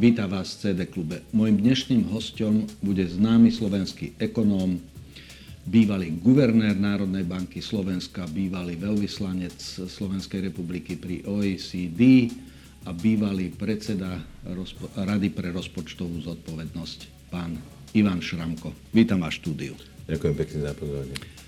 Víta 0.00 0.24
vás 0.24 0.56
v 0.56 0.72
CD 0.72 0.88
klube. 0.88 1.20
Mojím 1.36 1.60
dnešným 1.60 2.08
hostom 2.08 2.64
bude 2.80 3.04
známy 3.04 3.52
slovenský 3.52 4.16
ekonóm, 4.16 4.80
bývalý 5.68 6.16
guvernér 6.24 6.72
Národnej 6.72 7.20
banky 7.28 7.60
Slovenska, 7.60 8.24
bývalý 8.24 8.80
veľvyslanec 8.80 9.60
Slovenskej 9.92 10.48
republiky 10.48 10.96
pri 10.96 11.20
OECD 11.28 12.32
a 12.88 12.96
bývalý 12.96 13.52
predseda 13.52 14.24
Rady 14.96 15.36
pre 15.36 15.52
rozpočtovú 15.52 16.24
zodpovednosť, 16.24 17.28
pán 17.28 17.60
Ivan 17.92 18.24
Šramko. 18.24 18.72
Vítam 18.96 19.20
vás 19.20 19.36
štúdiu. 19.36 19.76
Ďakujem 20.08 20.32
pekne 20.32 20.58
za 20.64 20.72
pozvanie. 20.80 21.39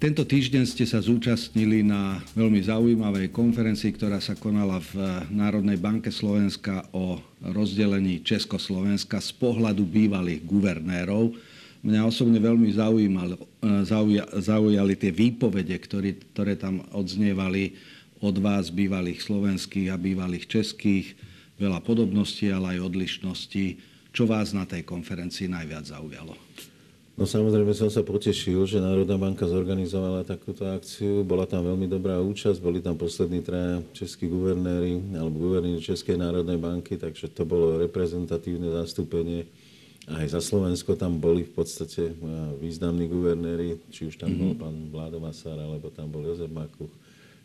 Tento 0.00 0.24
týždeň 0.24 0.64
ste 0.64 0.88
sa 0.88 0.96
zúčastnili 0.96 1.84
na 1.84 2.24
veľmi 2.32 2.56
zaujímavej 2.64 3.28
konferencii, 3.36 3.92
ktorá 4.00 4.16
sa 4.16 4.32
konala 4.32 4.80
v 4.80 4.96
Národnej 5.28 5.76
banke 5.76 6.08
Slovenska 6.08 6.88
o 6.96 7.20
rozdelení 7.44 8.24
Československa 8.24 9.20
z 9.20 9.36
pohľadu 9.36 9.84
bývalých 9.84 10.40
guvernérov. 10.48 11.36
Mňa 11.84 12.00
osobne 12.08 12.40
veľmi 12.40 12.72
zaujímalo, 12.72 13.44
zauja, 13.84 14.24
zaujali 14.40 14.96
tie 14.96 15.12
výpovede, 15.12 15.76
ktoré, 15.76 16.16
ktoré 16.32 16.56
tam 16.56 16.80
odznievali 16.96 17.76
od 18.24 18.40
vás, 18.40 18.72
bývalých 18.72 19.20
slovenských 19.20 19.92
a 19.92 20.00
bývalých 20.00 20.48
českých. 20.48 21.12
Veľa 21.60 21.84
podobností, 21.84 22.48
ale 22.48 22.80
aj 22.80 22.88
odlišností. 22.88 23.76
Čo 24.16 24.24
vás 24.24 24.56
na 24.56 24.64
tej 24.64 24.80
konferencii 24.80 25.52
najviac 25.52 25.92
zaujalo? 25.92 26.40
No 27.20 27.28
samozrejme 27.28 27.76
som 27.76 27.92
sa 27.92 28.00
potešil, 28.00 28.64
že 28.64 28.80
Národná 28.80 29.20
banka 29.20 29.44
zorganizovala 29.44 30.24
takúto 30.24 30.64
akciu. 30.64 31.20
Bola 31.20 31.44
tam 31.44 31.68
veľmi 31.68 31.84
dobrá 31.84 32.16
účasť, 32.16 32.56
boli 32.64 32.80
tam 32.80 32.96
poslední 32.96 33.44
traja 33.44 33.84
českí 33.92 34.24
guvernéri 34.24 34.96
alebo 35.12 35.36
guvernéri 35.36 35.84
Českej 35.84 36.16
národnej 36.16 36.56
banky, 36.56 36.96
takže 36.96 37.28
to 37.28 37.44
bolo 37.44 37.76
reprezentatívne 37.76 38.72
zastúpenie. 38.72 39.44
Aj 40.08 40.24
za 40.32 40.40
Slovensko 40.40 40.96
tam 40.96 41.20
boli 41.20 41.44
v 41.44 41.60
podstate 41.60 42.08
eh, 42.08 42.16
významní 42.56 43.04
guvernéri, 43.12 43.76
či 43.92 44.08
už 44.08 44.16
tam 44.16 44.32
bol 44.40 44.56
mhm. 44.56 44.60
pán 44.64 44.76
Vládo 44.88 45.20
Masár, 45.20 45.60
alebo 45.60 45.92
tam 45.92 46.08
bol 46.08 46.24
Jozef 46.24 46.48
Makuch. 46.48 46.88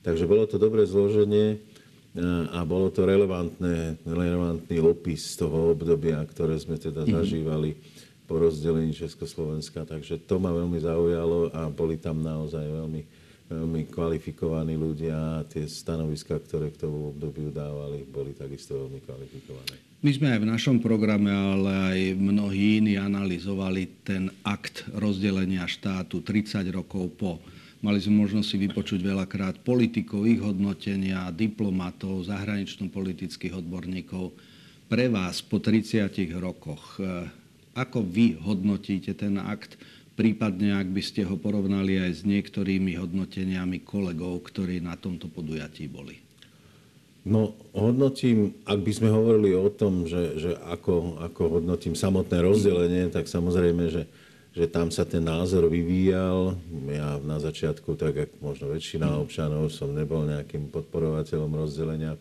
Takže 0.08 0.24
bolo 0.24 0.48
to 0.48 0.56
dobré 0.56 0.88
zloženie 0.88 1.60
eh, 1.60 2.56
a 2.56 2.64
bolo 2.64 2.88
to 2.96 3.04
relevantné, 3.04 4.00
relevantný 4.08 4.80
opis 4.80 5.36
toho 5.36 5.76
obdobia, 5.76 6.24
ktoré 6.32 6.56
sme 6.56 6.80
teda 6.80 7.04
mm-hmm. 7.04 7.18
zažívali 7.20 7.76
po 8.26 8.42
rozdelení 8.42 8.92
Československa. 8.92 9.86
Takže 9.86 10.26
to 10.26 10.42
ma 10.42 10.50
veľmi 10.50 10.82
zaujalo 10.82 11.54
a 11.54 11.70
boli 11.70 12.02
tam 12.02 12.26
naozaj 12.26 12.66
veľmi, 12.66 13.02
veľmi 13.50 13.82
kvalifikovaní 13.94 14.74
ľudia 14.76 15.42
a 15.42 15.46
tie 15.46 15.70
stanoviska, 15.70 16.42
ktoré 16.42 16.74
k 16.74 16.86
tomu 16.86 17.14
obdobiu 17.14 17.54
dávali, 17.54 18.06
boli 18.10 18.34
takisto 18.34 18.76
veľmi 18.76 19.00
kvalifikované. 19.06 19.78
My 20.06 20.12
sme 20.14 20.38
aj 20.38 20.40
v 20.46 20.52
našom 20.54 20.78
programe, 20.86 21.34
ale 21.34 21.72
aj 21.72 22.00
mnohí 22.14 22.78
iní 22.78 22.94
analyzovali 22.94 23.90
ten 24.06 24.30
akt 24.46 24.86
rozdelenia 24.94 25.66
štátu 25.66 26.22
30 26.22 26.62
rokov 26.70 27.10
po. 27.18 27.42
Mali 27.82 28.02
sme 28.02 28.22
možnosť 28.26 28.48
si 28.50 28.58
vypočuť 28.70 29.02
veľakrát 29.02 29.62
politikov, 29.66 30.30
ich 30.30 30.42
hodnotenia, 30.42 31.30
diplomatov, 31.34 32.26
zahranično-politických 32.26 33.58
odborníkov. 33.58 34.34
Pre 34.86 35.06
vás 35.10 35.42
po 35.42 35.58
30 35.58 36.06
rokoch 36.38 37.02
ako 37.76 38.02
vy 38.02 38.40
hodnotíte 38.40 39.12
ten 39.14 39.36
akt, 39.36 39.76
prípadne 40.16 40.80
ak 40.80 40.88
by 40.88 41.04
ste 41.04 41.28
ho 41.28 41.36
porovnali 41.36 42.00
aj 42.00 42.12
s 42.12 42.22
niektorými 42.24 42.96
hodnoteniami 42.96 43.84
kolegov, 43.84 44.48
ktorí 44.48 44.80
na 44.80 44.96
tomto 44.96 45.28
podujatí 45.28 45.92
boli? 45.92 46.24
No, 47.26 47.58
hodnotím, 47.74 48.54
ak 48.64 48.80
by 48.86 48.92
sme 48.96 49.10
hovorili 49.12 49.58
o 49.58 49.68
tom, 49.68 50.06
že, 50.06 50.40
že 50.40 50.52
ako, 50.72 51.20
ako 51.26 51.60
hodnotím 51.60 51.98
samotné 51.98 52.38
rozdelenie, 52.38 53.10
tak 53.10 53.26
samozrejme, 53.26 53.90
že, 53.90 54.06
že 54.54 54.70
tam 54.70 54.94
sa 54.94 55.10
ten 55.10 55.26
názor 55.26 55.66
vyvíjal. 55.66 56.54
Ja 56.86 57.18
na 57.26 57.42
začiatku, 57.42 57.98
tak 57.98 58.30
ako 58.30 58.36
možno 58.46 58.66
väčšina 58.72 59.18
občanov, 59.18 59.74
som 59.74 59.98
nebol 59.98 60.22
nejakým 60.22 60.70
podporovateľom 60.70 61.50
rozdelenia 61.66 62.14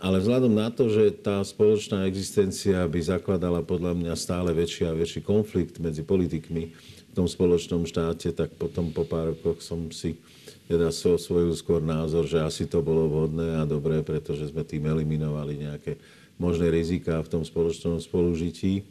ale 0.00 0.16
vzhľadom 0.16 0.56
na 0.56 0.72
to, 0.72 0.88
že 0.88 1.12
tá 1.20 1.44
spoločná 1.44 2.08
existencia 2.08 2.88
by 2.88 3.00
zakladala 3.04 3.60
podľa 3.60 3.92
mňa 3.92 4.14
stále 4.16 4.56
väčší 4.56 4.88
a 4.88 4.96
väčší 4.96 5.20
konflikt 5.20 5.76
medzi 5.76 6.00
politikmi 6.00 6.72
v 6.72 7.12
tom 7.12 7.28
spoločnom 7.28 7.84
štáte, 7.84 8.32
tak 8.32 8.56
potom 8.56 8.96
po 8.96 9.04
pár 9.04 9.36
rokoch 9.36 9.60
som 9.60 9.92
si 9.92 10.16
teda 10.70 10.88
svoj 10.94 11.52
skôr 11.52 11.84
názor, 11.84 12.24
že 12.24 12.40
asi 12.40 12.64
to 12.64 12.80
bolo 12.80 13.10
vhodné 13.10 13.60
a 13.60 13.68
dobré, 13.68 14.00
pretože 14.00 14.48
sme 14.48 14.64
tým 14.64 14.88
eliminovali 14.88 15.68
nejaké 15.68 16.00
možné 16.40 16.72
rizika 16.72 17.20
v 17.20 17.28
tom 17.36 17.42
spoločnom 17.44 18.00
spolužití. 18.00 18.86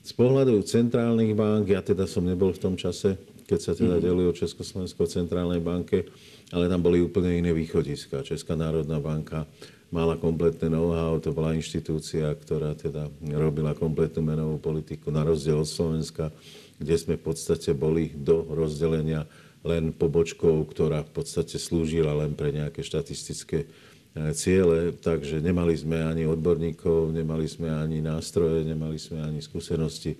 Z 0.00 0.12
pohľadu 0.16 0.64
centrálnych 0.64 1.36
bank, 1.36 1.68
ja 1.68 1.84
teda 1.84 2.08
som 2.08 2.24
nebol 2.24 2.56
v 2.56 2.62
tom 2.62 2.74
čase, 2.78 3.20
keď 3.44 3.58
sa 3.60 3.72
teda 3.76 3.98
mhm. 3.98 4.02
delili 4.02 4.24
o 4.30 4.32
Československo 4.32 5.04
centrálnej 5.04 5.60
banke, 5.60 6.08
ale 6.54 6.70
tam 6.72 6.80
boli 6.80 7.04
úplne 7.04 7.36
iné 7.36 7.52
východiska. 7.52 8.24
Česká 8.24 8.56
národná 8.56 8.96
banka 8.96 9.44
mala 9.88 10.20
kompletné 10.20 10.68
know-how, 10.68 11.16
to 11.16 11.32
bola 11.32 11.56
inštitúcia, 11.56 12.28
ktorá 12.36 12.76
teda 12.76 13.08
robila 13.32 13.72
kompletnú 13.72 14.20
menovú 14.20 14.60
politiku 14.60 15.08
na 15.08 15.24
rozdiel 15.24 15.64
od 15.64 15.68
Slovenska, 15.68 16.28
kde 16.76 16.94
sme 16.94 17.14
v 17.16 17.24
podstate 17.24 17.72
boli 17.72 18.12
do 18.12 18.44
rozdelenia 18.52 19.24
len 19.66 19.90
pobočkou, 19.90 20.62
ktorá 20.70 21.02
v 21.02 21.12
podstate 21.12 21.58
slúžila 21.58 22.14
len 22.14 22.36
pre 22.36 22.54
nejaké 22.54 22.84
štatistické 22.84 23.58
e, 23.64 23.66
ciele, 24.36 24.94
takže 24.94 25.42
nemali 25.42 25.74
sme 25.74 25.98
ani 26.04 26.28
odborníkov, 26.28 27.10
nemali 27.10 27.48
sme 27.50 27.72
ani 27.72 27.98
nástroje, 27.98 28.62
nemali 28.62 29.00
sme 29.00 29.24
ani 29.24 29.40
skúsenosti 29.42 30.14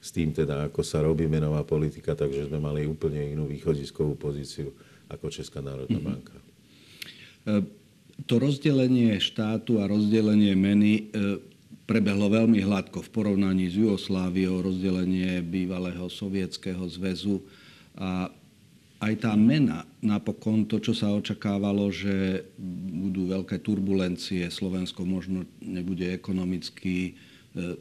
s 0.00 0.08
tým 0.10 0.32
teda, 0.32 0.66
ako 0.72 0.80
sa 0.80 1.04
robí 1.04 1.28
menová 1.28 1.60
politika, 1.62 2.16
takže 2.16 2.48
sme 2.48 2.58
mali 2.58 2.88
úplne 2.88 3.20
inú 3.36 3.44
východiskovú 3.46 4.16
pozíciu 4.16 4.72
ako 5.12 5.28
Česká 5.28 5.60
národná 5.60 6.00
mm-hmm. 6.00 6.08
banka. 6.08 6.36
To 8.26 8.42
rozdelenie 8.42 9.16
štátu 9.22 9.80
a 9.80 9.88
rozdelenie 9.88 10.52
meny 10.58 10.92
e, 10.92 11.02
prebehlo 11.86 12.28
veľmi 12.30 12.60
hladko 12.62 13.02
v 13.06 13.12
porovnaní 13.12 13.70
s 13.70 13.78
Jugosláviou, 13.78 14.62
rozdelenie 14.62 15.40
bývalého 15.40 16.06
sovietského 16.10 16.82
zväzu. 16.90 17.40
A 17.96 18.28
aj 19.00 19.14
tá 19.24 19.32
mena, 19.32 19.88
napokon 20.04 20.68
to, 20.68 20.76
čo 20.76 20.92
sa 20.92 21.08
očakávalo, 21.10 21.88
že 21.88 22.44
budú 22.92 23.32
veľké 23.32 23.58
turbulencie, 23.64 24.44
Slovensko 24.52 25.08
možno 25.08 25.48
nebude 25.58 26.12
ekonomicky 26.12 27.16
e, 27.56 27.74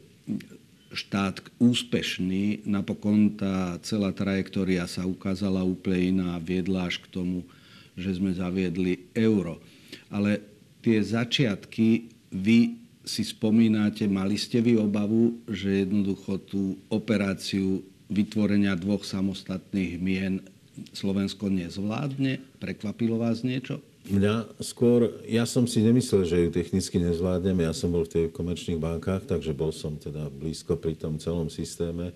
štát 0.89 1.43
úspešný, 1.61 2.65
napokon 2.65 3.37
tá 3.37 3.77
celá 3.85 4.09
trajektória 4.09 4.89
sa 4.89 5.05
ukázala 5.05 5.61
úplne 5.61 6.17
iná 6.17 6.27
a 6.33 6.41
viedla 6.41 6.89
až 6.89 7.03
k 7.03 7.11
tomu, 7.13 7.45
že 7.93 8.15
sme 8.15 8.33
zaviedli 8.33 9.05
euro 9.13 9.61
ale 10.09 10.43
tie 10.81 11.01
začiatky 11.01 12.09
vy 12.33 12.77
si 13.05 13.23
spomínate, 13.25 14.05
mali 14.05 14.37
ste 14.37 14.61
vy 14.61 14.77
obavu, 14.77 15.41
že 15.49 15.85
jednoducho 15.85 16.37
tú 16.45 16.77
operáciu 16.93 17.81
vytvorenia 18.09 18.77
dvoch 18.77 19.01
samostatných 19.01 19.97
mien 19.97 20.45
Slovensko 20.93 21.49
nezvládne? 21.49 22.61
Prekvapilo 22.61 23.17
vás 23.17 23.41
niečo? 23.41 23.81
Mňa 24.09 24.61
skôr, 24.63 25.21
ja 25.29 25.45
som 25.45 25.69
si 25.69 25.85
nemyslel, 25.85 26.25
že 26.25 26.37
ju 26.41 26.49
technicky 26.49 26.97
nezvládneme. 26.97 27.61
Ja 27.67 27.75
som 27.75 27.93
bol 27.93 28.07
v 28.07 28.13
tej 28.13 28.23
komerčných 28.33 28.81
bankách, 28.81 29.29
takže 29.29 29.53
bol 29.53 29.69
som 29.69 29.99
teda 30.01 30.31
blízko 30.33 30.79
pri 30.79 30.97
tom 30.97 31.21
celom 31.21 31.51
systéme. 31.51 32.15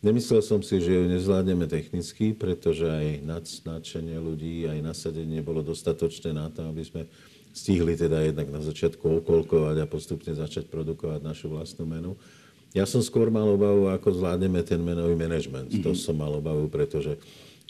Nemyslel 0.00 0.40
som 0.40 0.64
si, 0.64 0.80
že 0.80 0.96
ju 0.96 1.04
nezvládneme 1.12 1.68
technicky, 1.68 2.32
pretože 2.32 2.88
aj 2.88 3.20
nadšenie 3.68 4.16
ľudí, 4.16 4.64
aj 4.64 4.80
nasadenie 4.80 5.44
bolo 5.44 5.60
dostatočné 5.60 6.32
na 6.32 6.48
to, 6.48 6.64
aby 6.64 6.80
sme 6.80 7.02
stihli 7.52 8.00
teda 8.00 8.32
jednak 8.32 8.48
na 8.48 8.64
začiatku 8.64 9.20
okolkovať 9.20 9.76
a 9.84 9.90
postupne 9.90 10.32
začať 10.32 10.72
produkovať 10.72 11.20
našu 11.20 11.52
vlastnú 11.52 11.84
menu. 11.84 12.16
Ja 12.72 12.86
som 12.86 13.04
skôr 13.04 13.28
mal 13.28 13.44
obavu, 13.44 13.90
ako 13.92 14.22
zvládneme 14.22 14.62
ten 14.64 14.80
menový 14.80 15.18
manažment. 15.18 15.68
Mm-hmm. 15.68 15.84
To 15.84 15.92
som 15.92 16.16
mal 16.16 16.32
obavu, 16.32 16.70
pretože 16.70 17.18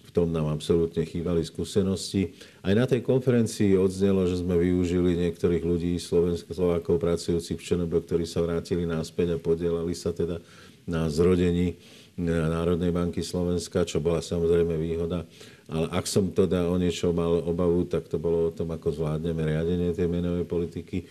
v 0.07 0.11
tom 0.13 0.31
nám 0.31 0.53
absolútne 0.55 1.03
chýbali 1.03 1.43
skúsenosti. 1.43 2.37
Aj 2.61 2.75
na 2.77 2.85
tej 2.85 3.03
konferencii 3.03 3.75
odznelo, 3.75 4.29
že 4.31 4.39
sme 4.39 4.55
využili 4.61 5.19
niektorých 5.19 5.65
ľudí, 5.65 5.97
Slovensko, 5.99 6.53
Slovákov 6.53 7.01
pracujúcich 7.01 7.57
v 7.59 7.65
Černobyl, 7.65 8.05
ktorí 8.05 8.29
sa 8.29 8.45
vrátili 8.45 8.85
náspäť 8.85 9.35
a 9.35 9.43
podielali 9.43 9.97
sa 9.97 10.15
teda 10.15 10.39
na 10.85 11.07
zrodení 11.09 11.81
Národnej 12.29 12.93
banky 12.93 13.25
Slovenska, 13.25 13.89
čo 13.89 14.03
bola 14.03 14.21
samozrejme 14.21 14.77
výhoda. 14.77 15.25
Ale 15.71 15.87
ak 15.95 16.05
som 16.05 16.29
teda 16.35 16.67
o 16.67 16.77
niečo 16.77 17.15
mal 17.15 17.47
obavu, 17.47 17.87
tak 17.87 18.11
to 18.11 18.19
bolo 18.19 18.51
o 18.51 18.55
tom, 18.55 18.75
ako 18.75 18.91
zvládneme 18.91 19.47
riadenie 19.47 19.95
tej 19.95 20.11
menovej 20.11 20.45
politiky. 20.45 21.07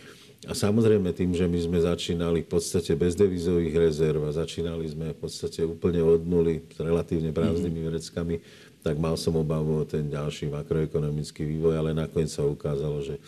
A 0.47 0.55
samozrejme 0.55 1.11
tým, 1.11 1.35
že 1.35 1.47
my 1.47 1.59
sme 1.59 1.79
začínali 1.83 2.47
v 2.47 2.49
podstate 2.51 2.95
bez 2.95 3.15
devizových 3.15 3.75
rezerv 3.75 4.23
a 4.23 4.31
začínali 4.31 4.87
sme 4.87 5.11
v 5.11 5.19
podstate 5.19 5.67
úplne 5.67 5.99
od 5.99 6.23
nuly 6.23 6.63
s 6.63 6.79
relatívne 6.79 7.35
prázdnymi 7.35 7.81
mhm. 7.83 7.87
vreckami, 7.91 8.35
tak 8.79 8.95
mal 8.95 9.19
som 9.19 9.35
obavu 9.35 9.83
o 9.83 9.85
ten 9.87 10.07
ďalší 10.07 10.47
makroekonomický 10.47 11.43
vývoj, 11.43 11.75
ale 11.75 11.89
nakoniec 11.91 12.31
sa 12.31 12.47
ukázalo, 12.47 13.03
že, 13.03 13.19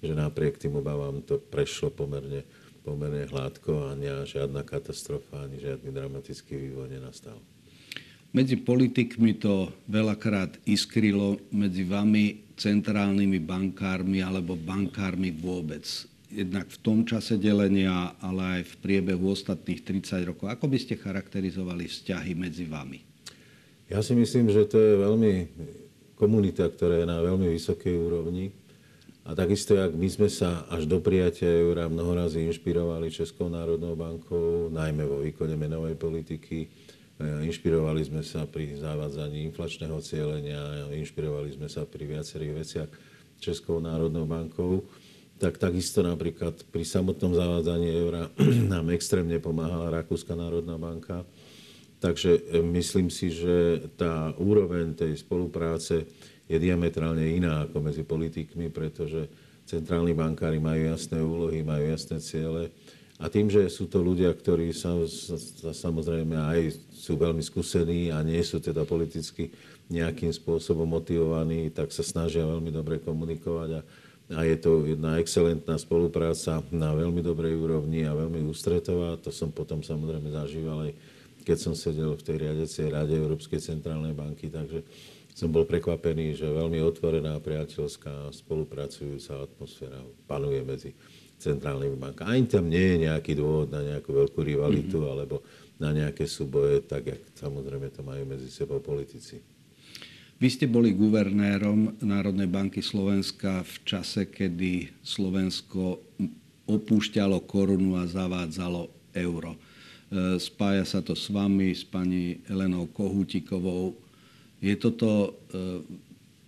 že 0.00 0.16
napriek 0.16 0.56
tým 0.56 0.80
obavám 0.80 1.20
to 1.20 1.36
prešlo 1.36 1.92
pomerne 1.92 2.48
pomerne 2.84 3.24
hladko 3.24 3.90
a 3.90 3.96
žiadna 4.28 4.60
katastrofa 4.60 5.48
ani 5.48 5.56
žiadny 5.56 5.88
dramatický 5.88 6.52
vývoj 6.52 6.92
nenastal. 6.92 7.40
Medzi 8.34 8.60
politikmi 8.60 9.40
to 9.40 9.72
veľakrát 9.88 10.60
iskrilo, 10.68 11.40
medzi 11.54 11.86
vami 11.86 12.52
centrálnymi 12.60 13.38
bankármi 13.40 14.20
alebo 14.20 14.58
bankármi 14.58 15.32
vôbec. 15.32 15.86
Jednak 16.34 16.66
v 16.66 16.78
tom 16.82 17.06
čase 17.06 17.38
delenia, 17.38 18.10
ale 18.18 18.58
aj 18.58 18.62
v 18.66 18.74
priebehu 18.82 19.30
ostatných 19.30 19.86
30 19.86 20.34
rokov. 20.34 20.50
Ako 20.50 20.66
by 20.66 20.78
ste 20.82 20.98
charakterizovali 20.98 21.86
vzťahy 21.86 22.34
medzi 22.34 22.66
vami? 22.66 22.98
Ja 23.86 24.02
si 24.02 24.18
myslím, 24.18 24.50
že 24.50 24.66
to 24.66 24.82
je 24.82 24.98
veľmi 24.98 25.32
komunita, 26.18 26.66
ktorá 26.66 27.00
je 27.00 27.06
na 27.06 27.22
veľmi 27.22 27.46
vysokej 27.54 27.94
úrovni. 27.94 28.50
A 29.24 29.32
takisto, 29.32 29.72
jak 29.72 29.96
my 29.96 30.08
sme 30.12 30.28
sa 30.28 30.68
až 30.68 30.84
do 30.84 31.00
prijatia 31.00 31.48
eura 31.48 31.88
mnoho 31.88 32.28
inšpirovali 32.28 33.08
Českou 33.08 33.48
národnou 33.48 33.96
bankou, 33.96 34.68
najmä 34.68 35.04
vo 35.08 35.24
výkone 35.24 35.56
menovej 35.56 35.96
politiky, 35.96 36.68
E, 37.14 37.46
inšpirovali 37.46 38.02
sme 38.02 38.26
sa 38.26 38.42
pri 38.42 38.74
zavádzaní 38.74 39.46
inflačného 39.46 40.02
cieľenia, 40.02 40.90
inšpirovali 40.98 41.54
sme 41.54 41.70
sa 41.70 41.86
pri 41.86 42.10
viacerých 42.10 42.52
veciach 42.58 42.90
Českou 43.38 43.78
národnou 43.78 44.26
bankou. 44.26 44.82
Tak 45.38 45.62
takisto 45.62 46.02
napríklad 46.02 46.66
pri 46.74 46.82
samotnom 46.82 47.38
zavádzaní 47.38 47.88
eura 47.94 48.26
nám 48.72 48.90
extrémne 48.90 49.38
pomáhala 49.38 49.94
Rakúska 50.02 50.34
národná 50.34 50.74
banka. 50.74 51.22
Takže 52.02 52.50
e, 52.50 52.58
myslím 52.74 53.06
si, 53.14 53.30
že 53.30 53.86
tá 53.94 54.34
úroveň 54.34 54.98
tej 54.98 55.14
spolupráce 55.14 56.10
je 56.44 56.56
diametrálne 56.60 57.24
iná 57.24 57.64
ako 57.64 57.80
medzi 57.80 58.04
politikmi, 58.04 58.68
pretože 58.68 59.28
centrálni 59.64 60.12
bankári 60.12 60.60
majú 60.60 60.92
jasné 60.92 61.18
úlohy, 61.20 61.64
majú 61.64 61.84
jasné 61.88 62.20
ciele. 62.20 62.68
A 63.16 63.30
tým, 63.30 63.48
že 63.48 63.64
sú 63.70 63.88
to 63.88 64.02
ľudia, 64.02 64.28
ktorí 64.34 64.74
sa, 64.74 64.92
sa, 65.06 65.70
samozrejme 65.70 66.34
aj 66.34 66.60
sú 66.92 67.16
veľmi 67.16 67.40
skúsení 67.40 68.10
a 68.10 68.20
nie 68.20 68.42
sú 68.42 68.60
teda 68.60 68.82
politicky 68.84 69.54
nejakým 69.88 70.32
spôsobom 70.34 70.88
motivovaní, 70.88 71.70
tak 71.70 71.94
sa 71.94 72.02
snažia 72.02 72.44
veľmi 72.44 72.72
dobre 72.74 73.00
komunikovať 73.00 73.70
a, 73.78 73.80
a 74.34 74.40
je 74.48 74.56
to 74.58 74.84
jedna 74.88 75.20
excelentná 75.20 75.76
spolupráca 75.76 76.64
na 76.72 76.92
veľmi 76.96 77.20
dobrej 77.20 77.54
úrovni 77.54 78.04
a 78.04 78.16
veľmi 78.16 78.44
ústretová. 78.48 79.20
To 79.22 79.30
som 79.30 79.52
potom 79.52 79.84
samozrejme 79.84 80.32
zažíval 80.32 80.90
aj 80.90 80.92
keď 81.44 81.58
som 81.60 81.74
sedel 81.76 82.16
v 82.16 82.24
tej 82.24 82.36
riadecej 82.40 82.88
rade 82.88 83.12
Európskej 83.12 83.60
centrálnej 83.60 84.16
banky, 84.16 84.48
takže 84.48 84.80
som 85.34 85.50
bol 85.50 85.66
prekvapený, 85.66 86.38
že 86.38 86.46
veľmi 86.46 86.78
otvorená, 86.78 87.42
priateľská, 87.42 88.30
spolupracujúca 88.30 89.42
atmosféra 89.42 89.98
panuje 90.30 90.62
medzi 90.62 90.90
centrálnymi 91.42 91.98
bankami. 91.98 92.30
Ani 92.30 92.46
tam 92.46 92.70
nie 92.70 92.94
je 92.94 92.96
nejaký 93.10 93.34
dôvod 93.34 93.74
na 93.74 93.82
nejakú 93.82 94.14
veľkú 94.14 94.40
rivalitu 94.40 94.96
mm-hmm. 95.02 95.12
alebo 95.12 95.42
na 95.82 95.90
nejaké 95.90 96.30
súboje, 96.30 96.86
tak 96.86 97.10
jak 97.10 97.22
samozrejme 97.34 97.90
to 97.90 98.06
majú 98.06 98.22
medzi 98.24 98.46
sebou 98.46 98.78
politici. 98.78 99.42
Vy 100.38 100.48
ste 100.50 100.66
boli 100.70 100.94
guvernérom 100.94 101.98
Národnej 102.02 102.46
banky 102.46 102.82
Slovenska 102.82 103.66
v 103.66 103.74
čase, 103.86 104.30
kedy 104.30 105.02
Slovensko 105.02 105.98
opúšťalo 106.66 107.42
korunu 107.46 107.98
a 107.98 108.06
zavádzalo 108.06 108.90
euro. 109.14 109.54
E, 109.54 109.58
spája 110.42 110.82
sa 110.86 111.00
to 111.02 111.14
s 111.14 111.30
vami, 111.30 111.70
s 111.70 111.86
pani 111.86 112.42
Elenou 112.50 112.90
Kohútikovou. 112.90 114.03
Je 114.64 114.72
toto 114.80 115.36
e, 115.52 115.84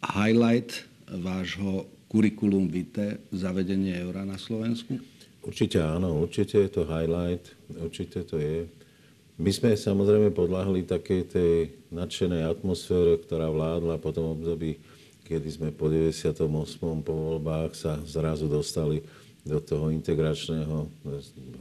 highlight 0.01 0.89
vášho 1.05 1.85
kurikulum 2.09 2.65
vitae 2.65 3.21
zavedenie 3.29 3.93
eura 4.01 4.25
na 4.25 4.41
Slovensku? 4.41 4.97
Určite 5.45 5.85
áno, 5.85 6.25
určite 6.25 6.65
je 6.65 6.71
to 6.73 6.89
highlight, 6.89 7.53
určite 7.77 8.25
to 8.25 8.41
je. 8.41 8.65
My 9.37 9.53
sme 9.53 9.77
samozrejme 9.77 10.33
podľahli 10.33 10.89
takej 10.89 11.23
tej 11.29 11.53
nadšenej 11.93 12.49
atmosfére, 12.57 13.21
ktorá 13.21 13.53
vládla 13.53 14.01
po 14.01 14.17
tom 14.17 14.33
období, 14.33 14.81
kedy 15.29 15.49
sme 15.53 15.69
po 15.77 15.93
98. 15.93 16.41
po 17.05 17.13
voľbách 17.13 17.77
sa 17.77 18.01
zrazu 18.09 18.49
dostali 18.49 19.05
do 19.45 19.61
toho 19.61 19.93
integračného 19.93 20.89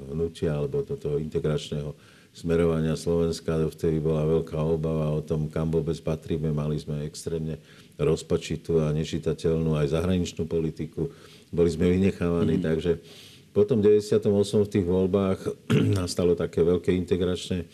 hnutia 0.08 0.56
alebo 0.56 0.88
do 0.88 0.96
toho 0.96 1.20
integračného 1.20 2.15
smerovania 2.36 3.00
Slovenska. 3.00 3.56
Vtedy 3.72 4.04
bola 4.04 4.28
veľká 4.28 4.60
obava 4.60 5.08
o 5.16 5.24
tom, 5.24 5.48
kam 5.48 5.72
vôbec 5.72 5.96
patríme. 6.04 6.52
Mali 6.52 6.76
sme 6.76 7.08
extrémne 7.08 7.64
rozpačitú 7.96 8.84
a 8.84 8.92
nečitateľnú 8.92 9.80
aj 9.80 9.96
zahraničnú 9.96 10.44
politiku. 10.44 11.08
Boli 11.56 11.72
sme 11.72 11.88
vynechávaní, 11.88 12.60
mm. 12.60 12.64
takže 12.68 12.92
po 13.56 13.64
tom 13.64 13.80
98. 13.80 14.20
v 14.68 14.68
tých 14.68 14.84
voľbách 14.84 15.40
nastalo 16.04 16.36
také 16.36 16.60
veľké 16.60 16.92
integračné 16.92 17.64
e, 17.64 17.68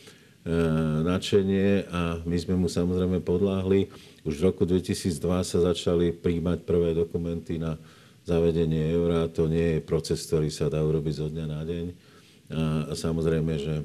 nadšenie 1.09 1.89
a 1.89 2.21
my 2.21 2.37
sme 2.37 2.53
mu 2.53 2.69
samozrejme 2.69 3.25
podláhli. 3.25 3.89
Už 4.21 4.37
v 4.37 4.53
roku 4.53 4.69
2002 4.69 5.17
sa 5.41 5.57
začali 5.73 6.13
príjmať 6.13 6.61
prvé 6.69 6.93
dokumenty 6.93 7.57
na 7.57 7.81
zavedenie 8.29 8.93
eura. 8.93 9.25
To 9.33 9.49
nie 9.49 9.81
je 9.81 9.85
proces, 9.85 10.21
ktorý 10.29 10.53
sa 10.53 10.69
dá 10.69 10.85
urobiť 10.85 11.13
zo 11.17 11.27
dňa 11.33 11.45
na 11.49 11.65
deň. 11.65 12.10
A 12.51 12.93
samozrejme, 12.93 13.53
že 13.55 13.75
e, 13.79 13.83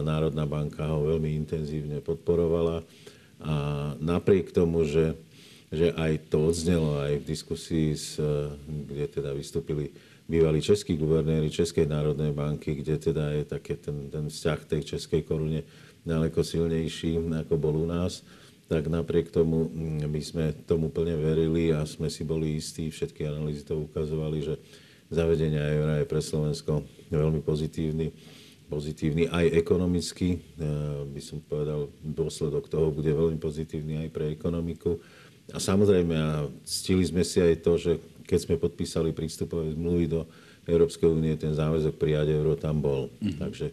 Národná 0.00 0.48
banka 0.48 0.88
ho 0.88 1.04
veľmi 1.04 1.36
intenzívne 1.36 2.00
podporovala. 2.00 2.80
A 3.44 3.54
napriek 4.00 4.50
tomu, 4.50 4.88
že, 4.88 5.12
že 5.68 5.92
aj 5.92 6.32
to 6.32 6.48
odznelo 6.48 7.04
aj 7.04 7.20
v 7.20 7.28
diskusii, 7.28 7.88
s, 7.92 8.16
e, 8.16 8.56
kde 8.64 9.04
teda 9.20 9.30
vystúpili 9.36 9.92
bývalí 10.26 10.58
českí 10.58 10.98
guvernéri 10.98 11.46
Českej 11.46 11.86
národnej 11.86 12.34
banky, 12.34 12.82
kde 12.82 12.98
teda 12.98 13.30
je 13.30 13.44
také 13.46 13.78
ten, 13.78 14.10
ten 14.10 14.26
vzťah 14.26 14.60
tej 14.66 14.82
českej 14.82 15.22
korune 15.22 15.62
ďaleko 16.02 16.42
silnejší, 16.42 17.18
ako 17.46 17.54
bol 17.58 17.74
u 17.82 17.86
nás, 17.86 18.26
tak 18.66 18.90
napriek 18.90 19.30
tomu 19.30 19.70
mm, 19.70 20.06
my 20.10 20.20
sme 20.22 20.44
tomu 20.66 20.90
plne 20.90 21.14
verili 21.14 21.70
a 21.70 21.86
sme 21.86 22.10
si 22.10 22.26
boli 22.26 22.58
istí, 22.58 22.90
všetky 22.90 23.26
analýzy 23.26 23.62
to 23.62 23.78
ukazovali, 23.78 24.38
že 24.42 24.54
zavedenia 25.10 25.62
eura 25.74 25.94
je 26.02 26.06
pre 26.06 26.20
Slovensko 26.22 26.82
veľmi 27.10 27.40
pozitívny, 27.42 28.10
pozitívny 28.66 29.30
aj 29.30 29.54
ekonomicky. 29.54 30.42
By 31.14 31.22
som 31.22 31.38
povedal, 31.42 31.86
dôsledok 32.02 32.66
toho 32.66 32.90
bude 32.90 33.10
veľmi 33.14 33.38
pozitívny 33.38 34.06
aj 34.06 34.08
pre 34.10 34.34
ekonomiku. 34.34 34.98
A 35.54 35.62
samozrejme, 35.62 36.14
a 36.18 36.50
ctili 36.66 37.06
sme 37.06 37.22
si 37.22 37.38
aj 37.38 37.62
to, 37.62 37.78
že 37.78 38.02
keď 38.26 38.38
sme 38.42 38.56
podpísali 38.58 39.14
prístupové 39.14 39.70
zmluvy 39.78 40.10
do 40.10 40.26
Európskej 40.66 41.06
únie, 41.06 41.38
ten 41.38 41.54
záväzok 41.54 41.94
prijať 41.94 42.34
euro 42.34 42.58
tam 42.58 42.82
bol. 42.82 43.06
Mm-hmm. 43.22 43.38
Takže 43.38 43.66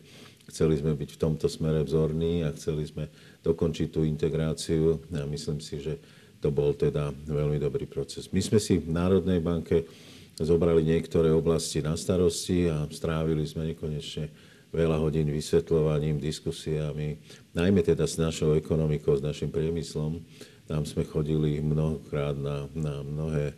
chceli 0.54 0.78
sme 0.78 0.94
byť 0.94 1.18
v 1.18 1.22
tomto 1.22 1.50
smere 1.50 1.82
vzorní 1.82 2.46
a 2.46 2.54
chceli 2.54 2.86
sme 2.86 3.10
dokončiť 3.42 3.90
tú 3.90 4.06
integráciu 4.06 5.02
a 5.18 5.26
myslím 5.26 5.58
si, 5.58 5.82
že 5.82 5.98
to 6.38 6.54
bol 6.54 6.78
teda 6.78 7.10
veľmi 7.26 7.58
dobrý 7.58 7.90
proces. 7.90 8.30
My 8.30 8.46
sme 8.46 8.62
si 8.62 8.78
v 8.78 8.94
Národnej 8.94 9.42
banke 9.42 9.90
zobrali 10.40 10.82
niektoré 10.82 11.30
oblasti 11.30 11.84
na 11.84 11.94
starosti 11.94 12.70
a 12.70 12.88
strávili 12.90 13.46
sme 13.46 13.74
nekonečne 13.74 14.30
veľa 14.74 14.98
hodín 14.98 15.30
vysvetľovaním, 15.30 16.18
diskusiami, 16.18 17.22
najmä 17.54 17.86
teda 17.86 18.10
s 18.10 18.18
našou 18.18 18.58
ekonomikou, 18.58 19.14
s 19.14 19.22
našim 19.22 19.54
priemyslom. 19.54 20.18
Tam 20.66 20.82
sme 20.82 21.06
chodili 21.06 21.62
mnohokrát 21.62 22.34
na, 22.34 22.66
na 22.74 23.06
mnohé 23.06 23.54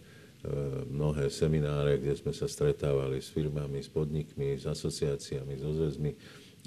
E, 0.45 0.85
mnohé 0.93 1.25
semináre, 1.33 1.97
kde 1.97 2.13
sme 2.13 2.29
sa 2.29 2.45
stretávali 2.45 3.17
s 3.17 3.33
firmami, 3.33 3.81
s 3.81 3.89
podnikmi, 3.89 4.53
s 4.61 4.69
asociáciami, 4.69 5.57
so 5.57 5.73
zväzmi 5.73 6.11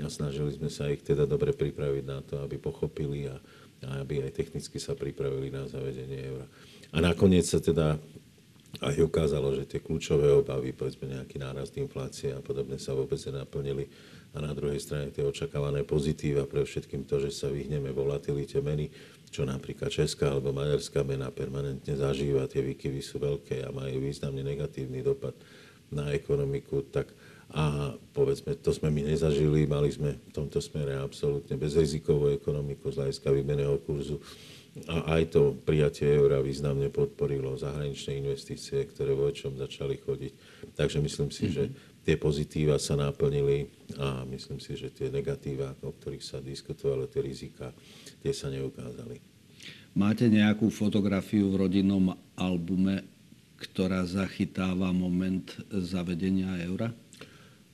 a 0.02 0.10
snažili 0.10 0.50
sme 0.50 0.66
sa 0.66 0.90
ich 0.90 1.06
teda 1.06 1.30
dobre 1.30 1.54
pripraviť 1.54 2.04
na 2.06 2.18
to, 2.26 2.42
aby 2.42 2.58
pochopili 2.58 3.30
a, 3.30 3.38
a 3.86 4.02
aby 4.02 4.26
aj 4.26 4.34
technicky 4.34 4.82
sa 4.82 4.98
pripravili 4.98 5.54
na 5.54 5.70
zavedenie 5.70 6.26
eura. 6.26 6.46
A 6.90 6.98
nakoniec 6.98 7.46
sa 7.46 7.62
teda 7.62 8.02
aj 8.78 9.00
ukázalo, 9.00 9.56
že 9.56 9.66
tie 9.66 9.80
kľúčové 9.82 10.30
obavy, 10.30 10.76
povedzme 10.76 11.10
nejaký 11.10 11.40
nárast 11.40 11.74
inflácie 11.80 12.30
a 12.30 12.44
podobne 12.44 12.78
sa 12.78 12.94
vôbec 12.94 13.18
nenaplnili. 13.18 13.88
A 14.36 14.44
na 14.44 14.52
druhej 14.52 14.78
strane 14.78 15.08
tie 15.08 15.24
očakávané 15.24 15.88
pozitíva 15.88 16.44
pre 16.44 16.62
všetkým 16.62 17.08
to, 17.08 17.18
že 17.18 17.32
sa 17.32 17.48
vyhneme 17.48 17.90
volatilite 17.90 18.60
meny, 18.60 18.92
čo 19.32 19.48
napríklad 19.48 19.88
česká 19.88 20.30
alebo 20.30 20.52
maďarská 20.52 21.00
mena 21.02 21.32
permanentne 21.32 21.96
zažíva, 21.96 22.48
tie 22.48 22.60
výkyvy 22.60 23.00
sú 23.00 23.18
veľké 23.18 23.64
a 23.64 23.72
majú 23.72 24.04
významne 24.04 24.44
negatívny 24.44 25.00
dopad 25.00 25.32
na 25.88 26.12
ekonomiku, 26.12 26.84
tak 26.92 27.08
a 27.48 27.96
povedzme, 28.12 28.60
to 28.60 28.76
sme 28.76 28.92
my 28.92 29.08
nezažili, 29.08 29.64
mali 29.64 29.88
sme 29.88 30.20
v 30.20 30.32
tomto 30.36 30.60
smere 30.60 31.00
absolútne 31.00 31.56
bezrizikovú 31.56 32.28
ekonomiku 32.36 32.92
z 32.92 33.00
hľadiska 33.00 33.32
výmeného 33.32 33.80
kurzu 33.88 34.20
a 34.86 35.18
aj 35.18 35.34
to 35.34 35.56
prijatie 35.66 36.06
eura 36.14 36.38
významne 36.38 36.92
podporilo 36.92 37.58
zahraničné 37.58 38.22
investície, 38.22 38.84
ktoré 38.86 39.16
vo 39.16 39.32
čom 39.34 39.58
začali 39.58 39.98
chodiť. 39.98 40.32
Takže 40.78 40.98
myslím 41.02 41.30
si, 41.34 41.50
mm-hmm. 41.50 41.56
že 41.56 41.64
tie 42.06 42.14
pozitíva 42.14 42.78
sa 42.78 42.94
naplnili 42.94 43.66
a 43.98 44.22
myslím 44.30 44.62
si, 44.62 44.78
že 44.78 44.94
tie 44.94 45.10
negatíva, 45.10 45.74
o 45.82 45.90
ktorých 45.90 46.24
sa 46.24 46.38
diskutovalo, 46.38 47.10
tie 47.10 47.20
rizika, 47.20 47.74
tie 48.22 48.30
sa 48.30 48.48
neukázali. 48.48 49.18
Máte 49.98 50.30
nejakú 50.30 50.70
fotografiu 50.70 51.50
v 51.50 51.66
rodinnom 51.66 52.14
albume, 52.38 53.02
ktorá 53.58 54.06
zachytáva 54.06 54.94
moment 54.94 55.50
zavedenia 55.68 56.62
eura? 56.62 56.94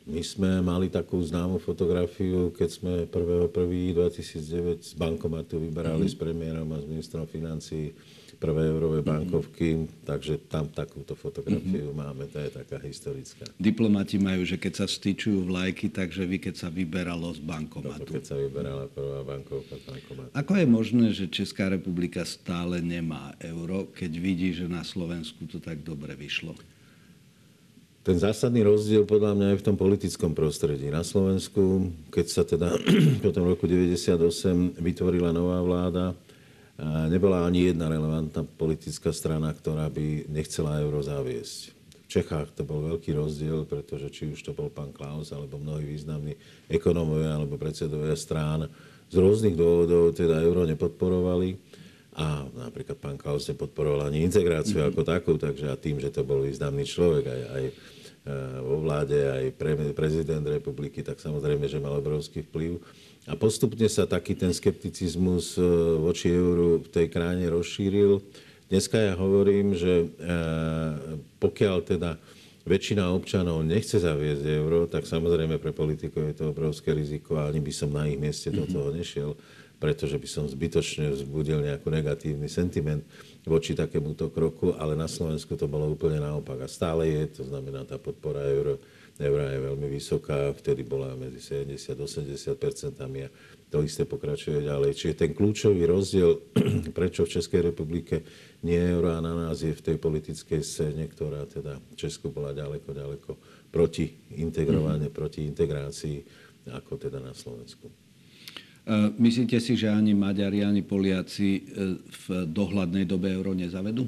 My 0.05 0.21
sme 0.21 0.61
mali 0.61 0.93
takú 0.93 1.17
známu 1.17 1.57
fotografiu, 1.65 2.53
keď 2.53 2.69
sme 2.69 2.93
1.1.2009 3.09 4.85
z 4.85 4.93
bankomatu 5.01 5.57
vyberali 5.57 6.05
mm-hmm. 6.05 6.13
s 6.13 6.21
premiérom 6.21 6.69
a 6.77 6.79
s 6.79 6.85
ministrom 6.85 7.25
financí 7.25 7.97
prvé 8.45 8.69
eurové 8.69 9.01
mhm. 9.01 9.09
bankovky, 9.09 9.89
takže 10.05 10.37
tam 10.53 10.69
takúto 10.69 11.17
fotografiu 11.17 11.89
mm-hmm. 11.89 12.05
máme, 12.05 12.29
to 12.29 12.37
je 12.37 12.51
taká 12.53 12.77
historická. 12.85 13.49
Diplomati 13.57 14.21
majú, 14.21 14.45
že 14.45 14.61
keď 14.61 14.85
sa 14.85 14.87
stýčujú 14.91 15.49
vlajky, 15.49 15.89
takže 15.89 16.29
vy 16.29 16.37
keď 16.37 16.55
sa 16.61 16.69
vyberalo 16.69 17.33
z 17.33 17.41
bankomatu. 17.41 18.05
Toto, 18.05 18.21
keď 18.21 18.25
sa 18.29 18.37
vyberala 18.37 18.85
prvá 18.93 19.25
bankovka 19.25 19.81
z 19.81 19.85
bankomatu. 19.89 20.29
Ako 20.37 20.53
je 20.61 20.67
možné, 20.69 21.07
že 21.17 21.25
Česká 21.33 21.73
republika 21.73 22.21
stále 22.29 22.85
nemá 22.85 23.33
euro, 23.41 23.89
keď 23.89 24.13
vidí, 24.21 24.53
že 24.53 24.69
na 24.69 24.85
Slovensku 24.85 25.49
to 25.49 25.57
tak 25.57 25.81
dobre 25.81 26.13
vyšlo? 26.13 26.53
Ten 28.05 28.21
zásadný 28.21 28.61
rozdiel 28.61 29.09
podľa 29.09 29.33
mňa 29.33 29.47
je 29.57 29.61
v 29.65 29.67
tom 29.73 29.77
politickom 29.81 30.37
prostredí. 30.37 30.93
Na 30.93 31.01
Slovensku, 31.01 31.89
keď 32.13 32.27
sa 32.29 32.45
teda 32.45 32.77
po 33.25 33.33
tom 33.33 33.49
roku 33.49 33.65
1998 33.65 34.77
vytvorila 34.77 35.33
nová 35.33 35.65
vláda, 35.65 36.13
nebola 37.09 37.49
ani 37.49 37.73
jedna 37.73 37.89
relevantná 37.89 38.45
politická 38.61 39.09
strana, 39.09 39.49
ktorá 39.57 39.89
by 39.89 40.29
nechcela 40.29 40.85
euro 40.85 41.01
zaviesť. 41.01 41.73
V 42.05 42.21
Čechách 42.21 42.53
to 42.53 42.69
bol 42.69 42.85
veľký 42.93 43.17
rozdiel, 43.17 43.65
pretože 43.65 44.13
či 44.13 44.37
už 44.37 44.45
to 44.45 44.53
bol 44.53 44.69
pán 44.69 44.93
Klaus, 44.93 45.33
alebo 45.33 45.57
mnohí 45.57 45.97
významní 45.97 46.37
ekonómovia, 46.69 47.41
alebo 47.41 47.57
predsedovia 47.57 48.21
strán, 48.21 48.69
z 49.09 49.17
rôznych 49.17 49.57
dôvodov 49.57 50.13
teda 50.13 50.45
euro 50.45 50.69
nepodporovali. 50.69 51.57
A 52.15 52.47
napríklad 52.55 52.95
pán 52.99 53.19
Klaus 53.19 53.51
nepodporoval 53.51 54.07
ani 54.07 54.23
integráciu 54.23 54.79
mm-hmm. 54.79 54.91
ako 54.95 55.03
takú, 55.03 55.33
takže 55.35 55.67
a 55.67 55.75
tým, 55.75 55.99
že 55.99 56.15
to 56.15 56.23
bol 56.23 56.47
významný 56.47 56.87
človek, 56.87 57.27
aj, 57.27 57.43
aj 57.59 57.65
Eh, 58.25 58.33
vo 58.65 58.81
vláde, 58.81 59.21
aj 59.21 59.53
pre, 59.53 59.77
prezident 59.93 60.41
republiky, 60.41 61.05
tak 61.05 61.21
samozrejme, 61.21 61.69
že 61.69 61.77
mal 61.77 62.01
obrovský 62.01 62.41
vplyv. 62.49 62.81
A 63.29 63.37
postupne 63.37 63.85
sa 63.85 64.09
taký 64.09 64.33
ten 64.33 64.49
skepticizmus 64.49 65.61
eh, 65.61 65.65
voči 66.01 66.33
euru 66.33 66.81
v 66.81 66.89
tej 66.89 67.13
krajine 67.13 67.53
rozšíril. 67.53 68.25
Dneska 68.73 68.97
ja 68.97 69.13
hovorím, 69.13 69.77
že 69.77 70.09
eh, 70.09 71.21
pokiaľ 71.37 71.77
teda 71.85 72.17
väčšina 72.65 73.13
občanov 73.13 73.61
nechce 73.61 74.01
zaviesť 74.01 74.45
euro, 74.57 74.89
tak 74.89 75.05
samozrejme 75.05 75.61
pre 75.61 75.77
politikov 75.77 76.25
je 76.25 76.41
to 76.41 76.45
obrovské 76.49 76.97
riziko 76.97 77.37
a 77.37 77.53
ani 77.53 77.61
by 77.61 77.73
som 77.77 77.93
na 77.93 78.09
ich 78.09 78.17
mieste 78.17 78.49
do 78.49 78.65
mhm. 78.65 78.73
toho 78.73 78.89
nešiel, 78.89 79.31
pretože 79.85 80.17
by 80.17 80.25
som 80.25 80.49
zbytočne 80.49 81.13
vzbudil 81.13 81.61
nejaký 81.61 81.93
negatívny 81.93 82.49
sentiment 82.49 83.05
voči 83.45 83.77
takémuto 83.77 84.33
kroku, 84.33 84.73
ale 84.81 84.97
na 84.97 85.05
Slovensku 85.05 85.61
to 85.61 85.69
bolo 85.69 85.93
úplne 85.93 86.25
naopak. 86.25 86.65
A 86.65 86.73
stále 86.73 87.13
je, 87.13 87.37
to 87.37 87.43
znamená, 87.45 87.85
tá 87.85 88.01
podpora 88.01 88.41
euro, 88.49 88.81
eura 89.21 89.53
je 89.53 89.61
veľmi 89.61 89.85
vysoká, 89.93 90.57
vtedy 90.57 90.89
bola 90.89 91.13
medzi 91.13 91.37
70-80 91.69 92.01
percentami 92.57 93.29
a 93.29 93.33
to 93.69 93.85
isté 93.85 94.09
pokračuje 94.09 94.65
ďalej. 94.65 94.97
Čiže 94.97 95.21
ten 95.21 95.31
kľúčový 95.37 95.85
rozdiel, 95.85 96.33
prečo 96.97 97.29
v 97.29 97.37
Českej 97.37 97.69
republike 97.69 98.25
nie 98.65 98.81
euro 98.81 99.13
a 99.13 99.21
na 99.21 99.37
nás 99.37 99.61
je 99.61 99.77
v 99.77 99.85
tej 99.85 99.97
politickej 100.01 100.65
scéne, 100.65 101.05
ktorá 101.13 101.45
teda 101.45 101.77
v 101.77 101.95
Česku 102.01 102.33
bola 102.33 102.57
ďaleko, 102.57 102.89
ďaleko 102.89 103.31
proti 103.69 104.17
integrovanie, 104.41 105.13
mm-hmm. 105.13 105.21
proti 105.21 105.45
integrácii, 105.45 106.17
ako 106.73 106.97
teda 106.97 107.21
na 107.21 107.37
Slovensku. 107.37 108.04
E, 108.85 109.13
myslíte 109.17 109.57
si, 109.65 109.81
že 109.81 109.89
ani 109.89 110.13
Maďari, 110.13 110.61
ani 110.61 110.85
Poliaci 110.85 111.51
e, 111.57 111.63
v 112.05 112.25
dohľadnej 112.45 113.09
dobe 113.09 113.33
euro 113.33 113.57
nezavedú? 113.57 114.05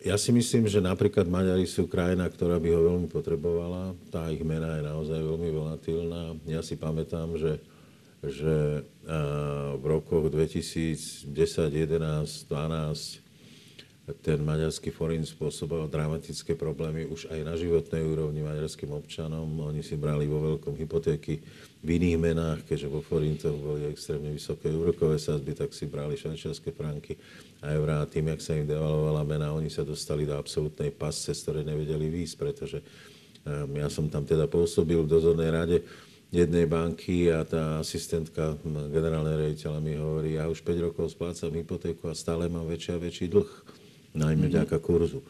Ja 0.00 0.16
si 0.16 0.32
myslím, 0.32 0.64
že 0.64 0.80
napríklad 0.80 1.28
Maďari 1.28 1.68
sú 1.68 1.84
krajina, 1.90 2.24
ktorá 2.30 2.56
by 2.56 2.68
ho 2.72 2.80
veľmi 2.94 3.08
potrebovala. 3.10 3.92
Tá 4.08 4.32
ich 4.32 4.40
mena 4.40 4.80
je 4.80 4.82
naozaj 4.86 5.20
veľmi 5.20 5.50
volatilná. 5.52 6.22
Ja 6.48 6.64
si 6.64 6.78
pamätám, 6.80 7.36
že, 7.36 7.60
že 8.24 8.80
v 9.76 9.84
rokoch 9.84 10.32
2010, 10.32 11.28
11, 11.28 12.48
12 12.48 13.29
ten 14.18 14.42
maďarský 14.42 14.90
forint 14.90 15.22
spôsoboval 15.22 15.86
dramatické 15.86 16.58
problémy 16.58 17.06
už 17.06 17.30
aj 17.30 17.40
na 17.46 17.54
životnej 17.54 18.02
úrovni 18.02 18.42
maďarským 18.42 18.90
občanom. 18.90 19.46
Oni 19.62 19.80
si 19.86 19.94
brali 19.94 20.26
vo 20.26 20.42
veľkom 20.42 20.74
hypotéky 20.74 21.38
v 21.80 21.88
iných 21.96 22.18
menách, 22.20 22.60
keďže 22.66 22.88
vo 22.90 23.00
forintoch 23.00 23.56
boli 23.56 23.88
extrémne 23.88 24.34
vysoké 24.34 24.68
úrokové 24.68 25.16
sazby, 25.16 25.56
tak 25.56 25.72
si 25.72 25.88
brali 25.88 26.18
švajčiarske 26.18 26.74
franky 26.76 27.16
a 27.64 27.72
eurá. 27.72 28.04
A 28.04 28.10
tým, 28.10 28.28
jak 28.34 28.40
sa 28.44 28.58
im 28.58 28.68
devalovala 28.68 29.24
mena, 29.24 29.54
oni 29.56 29.72
sa 29.72 29.86
dostali 29.86 30.28
do 30.28 30.36
absolútnej 30.36 30.92
pasce, 30.92 31.32
z 31.32 31.40
ktorej 31.46 31.64
nevedeli 31.64 32.12
výjsť, 32.12 32.36
pretože 32.36 32.78
um, 33.48 33.70
ja 33.80 33.88
som 33.88 34.12
tam 34.12 34.28
teda 34.28 34.44
pôsobil 34.44 35.00
v 35.00 35.08
dozornej 35.08 35.50
rade 35.54 35.78
jednej 36.30 36.68
banky 36.68 37.26
a 37.34 37.42
tá 37.42 37.82
asistentka 37.82 38.54
generálnej 38.94 39.50
rejiteľa 39.50 39.78
mi 39.82 39.98
hovorí, 39.98 40.38
ja 40.38 40.46
už 40.46 40.62
5 40.62 40.86
rokov 40.86 41.10
splácam 41.10 41.50
hypotéku 41.50 42.06
a 42.06 42.14
stále 42.14 42.46
mám 42.46 42.70
väčší 42.70 42.94
a 42.94 43.02
väčší 43.02 43.26
dlh 43.26 43.79
najmä 44.14 44.46
mm-hmm. 44.46 44.54
vďaka 44.54 44.76
kurzu. 44.82 45.20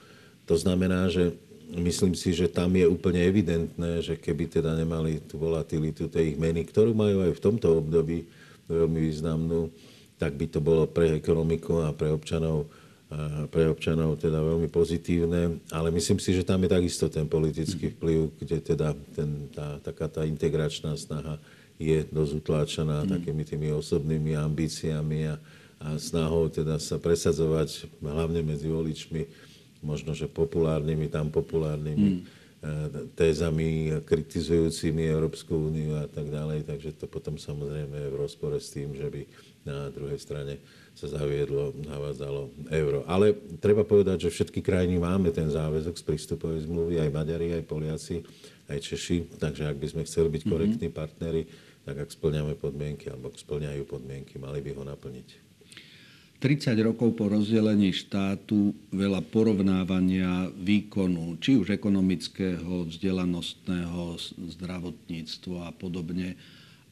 To 0.49 0.55
znamená, 0.59 1.07
že 1.13 1.37
myslím 1.79 2.19
si, 2.19 2.35
že 2.35 2.51
tam 2.51 2.75
je 2.75 2.87
úplne 2.89 3.23
evidentné, 3.23 4.03
že 4.03 4.19
keby 4.19 4.51
teda 4.51 4.75
nemali 4.75 5.23
tú 5.23 5.39
volatilitu 5.39 6.11
tej 6.11 6.35
ich 6.35 6.39
meny, 6.39 6.67
ktorú 6.67 6.91
majú 6.91 7.23
aj 7.23 7.33
v 7.39 7.45
tomto 7.45 7.79
období 7.79 8.27
veľmi 8.67 8.99
významnú, 8.99 9.71
tak 10.19 10.35
by 10.35 10.47
to 10.51 10.59
bolo 10.59 10.91
pre 10.91 11.15
ekonomiku 11.15 11.87
a 11.87 11.95
pre 11.95 12.11
občanov, 12.11 12.67
pre 13.51 13.67
občanov 13.71 14.19
teda 14.19 14.43
veľmi 14.43 14.69
pozitívne. 14.69 15.63
Ale 15.71 15.95
myslím 15.95 16.19
si, 16.19 16.35
že 16.35 16.47
tam 16.47 16.63
je 16.67 16.71
takisto 16.71 17.07
ten 17.07 17.27
politický 17.31 17.91
mhm. 17.91 17.95
vplyv, 17.99 18.19
kde 18.43 18.57
teda 18.61 18.89
ten, 19.15 19.31
tá, 19.55 19.79
taká 19.81 20.07
tá 20.11 20.23
integračná 20.27 20.99
snaha 20.99 21.39
je 21.81 22.05
dosť 22.13 22.33
utláčaná 22.45 23.09
mm. 23.09 23.09
takými 23.09 23.41
tými 23.41 23.73
osobnými 23.73 24.37
ambíciami 24.37 25.33
a, 25.33 25.41
a 25.81 25.97
snahou 25.97 26.53
teda 26.53 26.77
sa 26.77 27.01
presadzovať 27.01 27.89
hlavne 28.05 28.45
medzi 28.45 28.69
voličmi, 28.69 29.25
možno 29.81 30.13
že 30.13 30.29
populárnymi, 30.29 31.09
tam 31.09 31.33
populárnymi 31.33 32.21
mm. 32.21 33.17
tézami, 33.17 33.97
kritizujúcimi 34.05 35.09
Európsku 35.09 35.57
úniu 35.57 35.97
a 35.97 36.05
tak 36.05 36.29
ďalej. 36.29 36.69
Takže 36.69 37.01
to 37.01 37.09
potom 37.09 37.41
samozrejme 37.41 37.97
je 37.97 38.13
v 38.13 38.21
rozpore 38.21 38.61
s 38.61 38.69
tým, 38.77 38.93
že 38.93 39.09
by 39.09 39.25
na 39.65 39.89
druhej 39.89 40.21
strane 40.21 40.61
sa 40.93 41.09
zaviedlo, 41.09 41.73
navádzalo 41.81 42.69
euro. 42.77 43.01
Ale 43.09 43.33
treba 43.57 43.81
povedať, 43.81 44.29
že 44.29 44.37
všetky 44.37 44.61
krajiny 44.61 45.01
máme 45.01 45.33
ten 45.33 45.49
záväzok 45.49 45.97
z 45.97 46.05
prístupovej 46.05 46.69
zmluvy, 46.69 47.01
aj 47.01 47.09
Maďari, 47.09 47.57
aj 47.57 47.65
Poliaci, 47.65 48.21
aj 48.69 48.85
Češi. 48.85 49.41
Takže 49.41 49.65
ak 49.65 49.81
by 49.81 49.87
sme 49.97 50.03
chceli 50.05 50.29
byť 50.29 50.43
mhm. 50.45 50.51
korektní 50.53 50.89
partnery, 50.93 51.49
tak 51.89 52.05
ak 52.05 52.13
splňame 52.13 52.53
podmienky, 52.61 53.09
alebo 53.09 53.33
ak 53.33 53.41
splňajú 53.41 53.89
podmienky, 53.89 54.37
mali 54.37 54.61
by 54.61 54.77
ho 54.77 54.85
naplniť. 54.85 55.50
30 56.41 56.73
rokov 56.81 57.21
po 57.21 57.29
rozdelení 57.29 57.93
štátu 57.93 58.73
veľa 58.97 59.21
porovnávania 59.29 60.49
výkonu, 60.57 61.37
či 61.37 61.61
už 61.61 61.77
ekonomického, 61.77 62.89
vzdelanostného, 62.89 64.17
zdravotníctva 64.57 65.69
a 65.69 65.73
podobne. 65.77 66.41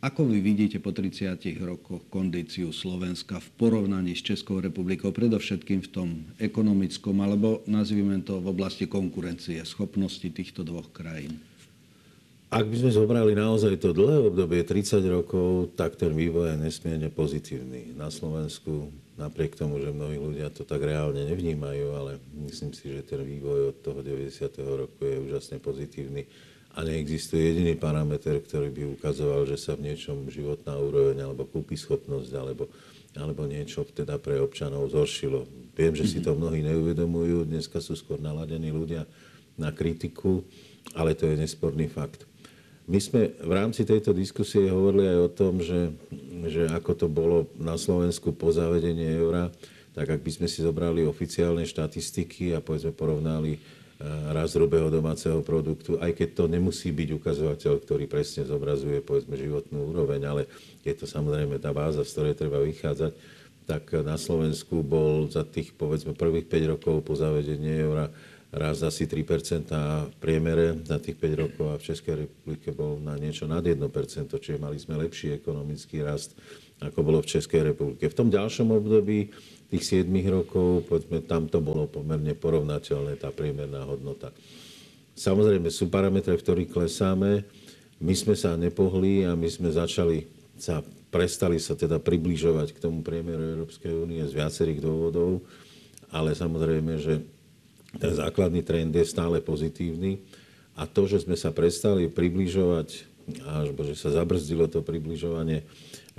Ako 0.05 0.29
vy 0.29 0.45
vidíte 0.45 0.85
po 0.85 0.93
30 0.93 1.41
rokoch 1.65 2.05
kondíciu 2.13 2.77
Slovenska 2.77 3.41
v 3.41 3.49
porovnaní 3.57 4.13
s 4.13 4.29
Českou 4.29 4.61
republikou, 4.61 5.17
predovšetkým 5.17 5.81
v 5.81 5.91
tom 5.97 6.09
ekonomickom, 6.37 7.17
alebo 7.25 7.65
nazvime 7.65 8.21
to 8.21 8.45
v 8.45 8.53
oblasti 8.53 8.85
konkurencie, 8.85 9.65
schopnosti 9.65 10.29
týchto 10.29 10.61
dvoch 10.61 10.93
krajín? 10.93 11.41
Ak 12.49 12.65
by 12.65 12.81
sme 12.81 12.89
zobrali 12.89 13.37
naozaj 13.37 13.77
to 13.77 13.93
dlhé 13.93 14.25
obdobie 14.25 14.65
30 14.65 15.05
rokov, 15.13 15.77
tak 15.77 16.01
ten 16.01 16.17
vývoj 16.17 16.57
je 16.57 16.65
nesmierne 16.65 17.13
pozitívny. 17.13 17.93
Na 17.93 18.09
Slovensku, 18.09 18.89
napriek 19.21 19.53
tomu, 19.53 19.77
že 19.85 19.93
mnohí 19.93 20.17
ľudia 20.17 20.49
to 20.49 20.65
tak 20.65 20.81
reálne 20.81 21.29
nevnímajú, 21.29 21.87
ale 21.93 22.17
myslím 22.49 22.73
si, 22.73 22.89
že 22.89 23.05
ten 23.05 23.21
vývoj 23.21 23.77
od 23.77 23.77
toho 23.85 24.01
90. 24.01 24.49
roku 24.65 24.97
je 25.05 25.21
úžasne 25.29 25.61
pozitívny 25.61 26.25
a 26.73 26.89
neexistuje 26.89 27.53
jediný 27.53 27.77
parameter, 27.77 28.41
ktorý 28.41 28.73
by 28.73 28.83
ukazoval, 28.97 29.45
že 29.45 29.61
sa 29.61 29.77
v 29.77 29.93
niečom 29.93 30.33
životná 30.33 30.73
úroveň 30.81 31.29
alebo 31.29 31.45
schopnosť 31.53 32.33
alebo, 32.33 32.65
alebo 33.13 33.45
niečo 33.45 33.85
teda 33.85 34.17
pre 34.17 34.41
občanov 34.41 34.89
zhoršilo. 34.89 35.45
Viem, 35.77 35.93
že 35.93 36.09
si 36.09 36.25
to 36.25 36.33
mnohí 36.33 36.65
neuvedomujú, 36.65 37.45
dneska 37.45 37.85
sú 37.85 37.93
skôr 37.93 38.17
naladení 38.17 38.73
ľudia 38.73 39.05
na 39.61 39.69
kritiku, 39.69 40.41
ale 40.97 41.13
to 41.13 41.29
je 41.29 41.37
nesporný 41.37 41.93
fakt. 41.93 42.25
My 42.89 42.97
sme 43.05 43.37
v 43.37 43.53
rámci 43.53 43.85
tejto 43.85 44.17
diskusie 44.17 44.65
hovorili 44.73 45.13
aj 45.13 45.19
o 45.21 45.29
tom, 45.29 45.61
že, 45.61 45.93
že 46.49 46.73
ako 46.73 46.93
to 46.97 47.07
bolo 47.13 47.45
na 47.61 47.77
Slovensku 47.77 48.33
po 48.33 48.49
zavedení 48.49 49.13
eura, 49.13 49.53
tak 49.93 50.09
ak 50.09 50.25
by 50.25 50.31
sme 50.33 50.49
si 50.49 50.65
zobrali 50.65 51.05
oficiálne 51.05 51.69
štatistiky 51.69 52.57
a 52.57 52.65
povedzme 52.65 52.97
porovnali 52.97 53.61
eh, 53.61 53.61
rast 54.33 54.57
hrubého 54.57 54.89
domáceho 54.89 55.45
produktu, 55.45 56.01
aj 56.01 56.17
keď 56.17 56.29
to 56.33 56.45
nemusí 56.49 56.89
byť 56.89 57.09
ukazovateľ, 57.13 57.73
ktorý 57.85 58.09
presne 58.09 58.49
zobrazuje 58.49 59.05
povedzme 59.05 59.37
životnú 59.37 59.93
úroveň, 59.93 60.25
ale 60.25 60.43
je 60.81 60.97
to 60.97 61.05
samozrejme 61.05 61.61
tá 61.61 61.77
báza, 61.77 62.09
z 62.09 62.13
ktorej 62.17 62.41
treba 62.41 62.57
vychádzať, 62.65 63.13
tak 63.69 63.85
na 64.01 64.17
Slovensku 64.17 64.81
bol 64.81 65.29
za 65.29 65.45
tých 65.45 65.77
povedzme 65.77 66.17
prvých 66.17 66.49
5 66.49 66.73
rokov 66.73 67.05
po 67.05 67.13
zavedení 67.13 67.85
eura 67.85 68.09
rast 68.49 68.81
asi 68.81 69.05
3% 69.05 69.69
v 70.09 70.17
priemere 70.17 70.73
za 70.81 70.97
tých 70.97 71.21
5 71.21 71.43
rokov 71.45 71.67
a 71.69 71.77
v 71.77 71.87
Českej 71.93 72.15
republike 72.25 72.73
bol 72.73 72.97
na 72.97 73.13
niečo 73.21 73.45
nad 73.45 73.61
1%, 73.61 73.77
čiže 74.33 74.57
mali 74.57 74.81
sme 74.81 74.97
lepší 74.97 75.37
ekonomický 75.37 76.01
rast, 76.01 76.33
ako 76.81 76.99
bolo 77.05 77.19
v 77.21 77.29
Českej 77.37 77.73
republike. 77.75 78.09
V 78.09 78.17
tom 78.17 78.33
ďalšom 78.33 78.73
období 78.73 79.29
tých 79.69 79.85
7 80.01 80.09
rokov, 80.33 80.89
poďme, 80.89 81.21
tam 81.29 81.45
to 81.45 81.61
bolo 81.61 81.85
pomerne 81.85 82.33
porovnateľné, 82.33 83.21
tá 83.21 83.29
priemerná 83.29 83.85
hodnota. 83.85 84.33
Samozrejme, 85.19 85.69
sú 85.69 85.93
parametre, 85.93 86.33
v 86.33 86.45
ktorých 86.47 86.73
klesáme. 86.73 87.45
My 87.99 88.15
sme 88.15 88.39
sa 88.39 88.55
nepohli 88.55 89.27
a 89.27 89.35
my 89.35 89.51
sme 89.51 89.69
začali 89.69 90.25
sa, 90.57 90.81
prestali 91.11 91.59
sa 91.61 91.75
teda 91.75 92.01
približovať 92.01 92.73
k 92.73 92.79
tomu 92.81 93.05
priemeru 93.05 93.59
Európskej 93.59 93.93
únie 93.93 94.23
z 94.25 94.33
viacerých 94.39 94.81
dôvodov, 94.81 95.43
ale 96.15 96.33
samozrejme, 96.33 96.97
že 96.97 97.21
ten 97.97 98.13
základný 98.13 98.61
trend 98.61 98.93
je 98.93 99.07
stále 99.09 99.41
pozitívny 99.41 100.21
a 100.77 100.85
to, 100.85 101.09
že 101.09 101.25
sme 101.25 101.35
sa 101.41 101.49
prestali 101.49 102.13
približovať, 102.13 103.09
alebo 103.49 103.81
že 103.89 103.97
sa 103.97 104.13
zabrzdilo 104.13 104.69
to 104.69 104.85
približovanie, 104.85 105.65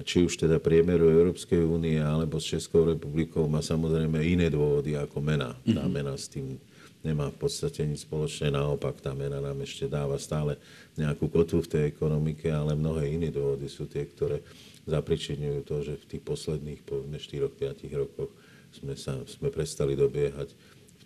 či 0.02 0.26
už 0.26 0.34
teda 0.40 0.58
priemeru 0.58 1.06
Európskej 1.06 1.62
únie 1.62 2.02
alebo 2.02 2.42
s 2.42 2.58
Českou 2.58 2.90
republikou, 2.90 3.46
má 3.46 3.62
samozrejme 3.62 4.18
iné 4.26 4.50
dôvody 4.50 4.98
ako 4.98 5.22
mena. 5.22 5.54
Tá 5.62 5.86
mhm. 5.86 5.92
mena 5.94 6.14
s 6.18 6.26
tým 6.32 6.58
nemá 7.00 7.32
v 7.32 7.38
podstate 7.40 7.88
nič 7.88 8.04
spoločné, 8.04 8.52
naopak 8.52 9.00
tá 9.00 9.16
mena 9.16 9.40
nám 9.40 9.64
ešte 9.64 9.88
dáva 9.88 10.20
stále 10.20 10.60
nejakú 11.00 11.32
kotvu 11.32 11.64
v 11.64 11.72
tej 11.72 11.84
ekonomike, 11.96 12.52
ale 12.52 12.76
mnohé 12.76 13.16
iné 13.16 13.32
dôvody 13.32 13.72
sú 13.72 13.88
tie, 13.88 14.04
ktoré 14.04 14.44
zapričinujú 14.84 15.64
to, 15.64 15.76
že 15.86 15.94
v 15.96 16.06
tých 16.12 16.24
posledných 16.26 16.82
povedzme 16.84 17.16
4-5 17.16 17.88
rokoch 17.96 18.32
sme, 18.76 19.00
sa, 19.00 19.16
sme 19.30 19.48
prestali 19.48 19.96
dobiehať 19.96 20.52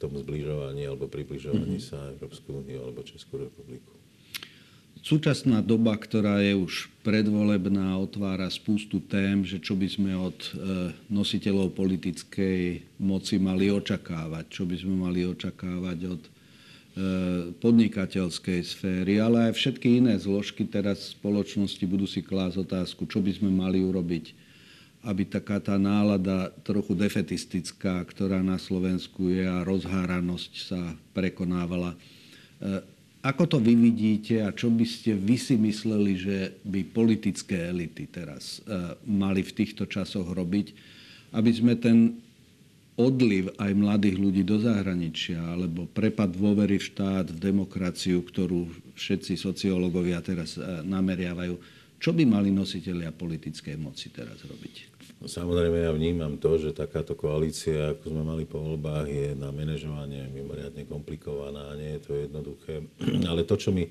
tom 0.03 0.19
zbližovaní 0.19 0.83
alebo 0.83 1.07
približovaní 1.07 1.79
mm-hmm. 1.79 1.87
sa 1.95 2.11
Európsku 2.19 2.59
úniu 2.59 2.83
alebo 2.83 2.99
Českú 3.07 3.39
republiku. 3.39 3.95
Súčasná 5.03 5.59
doba, 5.59 5.99
ktorá 5.99 6.39
je 6.39 6.55
už 6.55 6.87
predvolebná, 7.03 7.99
otvára 7.99 8.47
spústu 8.47 9.03
tém, 9.03 9.43
že 9.43 9.59
čo 9.59 9.75
by 9.75 9.87
sme 9.91 10.15
od 10.15 10.39
e, 10.39 10.51
nositeľov 11.11 11.75
politickej 11.75 12.87
moci 13.03 13.35
mali 13.35 13.67
očakávať, 13.67 14.47
čo 14.47 14.63
by 14.63 14.75
sme 14.79 14.95
mali 15.03 15.27
očakávať 15.27 15.99
od 16.07 16.23
e, 16.23 16.31
podnikateľskej 17.59 18.59
sféry, 18.63 19.19
ale 19.19 19.51
aj 19.51 19.59
všetky 19.59 19.99
iné 19.99 20.15
zložky 20.15 20.63
teraz 20.63 21.11
spoločnosti 21.11 21.83
budú 21.83 22.07
si 22.07 22.23
klásť 22.23 22.63
otázku, 22.63 23.03
čo 23.03 23.19
by 23.19 23.35
sme 23.35 23.51
mali 23.51 23.83
urobiť 23.83 24.42
aby 25.03 25.27
taká 25.27 25.59
tá 25.59 25.75
nálada 25.75 26.55
trochu 26.63 26.95
defetistická, 26.95 27.99
ktorá 28.07 28.39
na 28.39 28.55
Slovensku 28.55 29.27
je 29.27 29.43
a 29.43 29.67
rozháranosť 29.67 30.51
sa 30.55 30.81
prekonávala. 31.11 31.91
E, 31.93 31.97
ako 33.23 33.43
to 33.47 33.57
vy 33.59 33.75
vidíte 33.75 34.39
a 34.43 34.55
čo 34.55 34.71
by 34.71 34.87
ste 34.87 35.15
vy 35.15 35.35
si 35.35 35.59
mysleli, 35.59 36.11
že 36.15 36.37
by 36.63 36.87
politické 36.87 37.67
elity 37.67 38.07
teraz 38.07 38.63
e, 38.63 38.95
mali 39.03 39.43
v 39.43 39.51
týchto 39.51 39.91
časoch 39.91 40.27
robiť, 40.31 40.71
aby 41.35 41.51
sme 41.51 41.75
ten 41.75 42.15
odliv 42.95 43.51
aj 43.57 43.71
mladých 43.73 44.21
ľudí 44.21 44.43
do 44.45 44.61
zahraničia 44.61 45.41
alebo 45.41 45.89
prepad 45.89 46.31
dôvery 46.31 46.77
v 46.77 46.87
štát, 46.93 47.27
v 47.27 47.41
demokraciu, 47.41 48.21
ktorú 48.21 48.69
všetci 48.95 49.35
sociológovia 49.35 50.23
teraz 50.23 50.55
e, 50.55 50.63
nameriavajú, 50.87 51.59
čo 51.99 52.11
by 52.11 52.23
mali 52.27 52.51
nositeľia 52.51 53.11
politickej 53.15 53.75
moci 53.79 54.11
teraz 54.11 54.39
robiť? 54.43 54.92
No, 55.23 55.31
samozrejme, 55.31 55.87
ja 55.87 55.95
vnímam 55.95 56.35
to, 56.35 56.59
že 56.59 56.75
takáto 56.75 57.15
koalícia, 57.15 57.95
ako 57.95 58.11
sme 58.11 58.27
mali 58.27 58.43
po 58.43 58.59
voľbách, 58.59 59.07
je 59.07 59.31
na 59.39 59.55
manažovanie 59.55 60.27
mimoriadne 60.27 60.83
komplikovaná 60.83 61.79
nie 61.79 61.95
je 61.95 62.01
to 62.03 62.11
jednoduché. 62.27 62.83
Ale 63.31 63.47
to, 63.47 63.55
čo 63.55 63.71
mi 63.71 63.87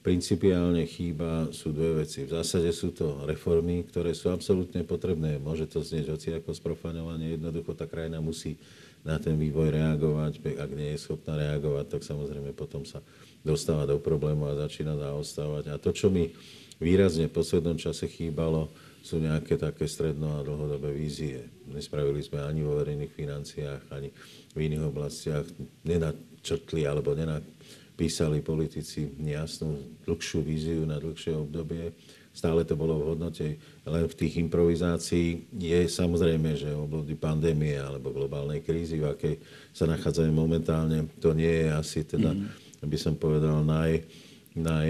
principiálne 0.00 0.88
chýba, 0.88 1.52
sú 1.52 1.76
dve 1.76 2.00
veci. 2.00 2.24
V 2.24 2.32
zásade 2.32 2.72
sú 2.72 2.96
to 2.96 3.28
reformy, 3.28 3.84
ktoré 3.92 4.16
sú 4.16 4.32
absolútne 4.32 4.80
potrebné. 4.80 5.36
Môže 5.36 5.68
to 5.68 5.84
znieť 5.84 6.16
hoci 6.16 6.32
ako 6.32 6.56
sprofanovanie. 6.56 7.36
Jednoducho 7.36 7.76
tá 7.76 7.84
krajina 7.84 8.24
musí 8.24 8.56
na 9.04 9.20
ten 9.20 9.36
vývoj 9.36 9.76
reagovať. 9.76 10.40
Ak 10.64 10.72
nie 10.72 10.96
je 10.96 11.04
schopná 11.04 11.36
reagovať, 11.36 11.92
tak 11.92 12.08
samozrejme 12.08 12.56
potom 12.56 12.88
sa 12.88 13.04
dostáva 13.44 13.84
do 13.84 14.00
problému 14.00 14.48
a 14.48 14.56
začína 14.64 14.96
zaostávať. 14.96 15.76
A 15.76 15.76
to, 15.76 15.92
čo 15.92 16.08
mi 16.08 16.32
výrazne 16.80 17.28
v 17.28 17.36
poslednom 17.36 17.76
čase 17.76 18.08
chýbalo, 18.08 18.72
sú 19.00 19.16
nejaké 19.16 19.56
také 19.56 19.88
stredno- 19.88 20.40
a 20.40 20.44
dlhodobé 20.44 20.92
vízie. 20.92 21.48
Nespravili 21.72 22.20
sme 22.20 22.44
ani 22.44 22.60
vo 22.60 22.76
verejných 22.76 23.12
financiách, 23.12 23.82
ani 23.92 24.12
v 24.52 24.58
iných 24.60 24.84
oblastiach. 24.92 25.44
Nenačrtli 25.88 26.84
alebo 26.84 27.16
nenapísali 27.16 28.44
politici 28.44 29.08
jasnú 29.24 29.76
dlhšiu 30.04 30.40
víziu 30.44 30.84
na 30.84 31.00
dlhšie 31.00 31.32
obdobie. 31.32 31.96
Stále 32.30 32.62
to 32.62 32.78
bolo 32.78 33.00
v 33.00 33.06
hodnote 33.16 33.58
len 33.88 34.04
v 34.06 34.14
tých 34.14 34.38
improvizácií. 34.38 35.50
Je 35.56 35.80
samozrejme, 35.88 36.54
že 36.54 36.70
období 36.70 37.16
pandémie 37.16 37.74
alebo 37.80 38.14
globálnej 38.14 38.62
krízy, 38.62 39.00
v 39.00 39.10
akej 39.16 39.34
sa 39.74 39.88
nachádzajú 39.88 40.30
momentálne, 40.30 41.08
to 41.18 41.34
nie 41.34 41.66
je 41.66 41.68
asi 41.72 42.00
teda, 42.06 42.36
mm-hmm. 42.36 42.86
by 42.86 42.98
som 43.00 43.18
povedal, 43.18 43.64
naj, 43.66 44.06
naj 44.54 44.88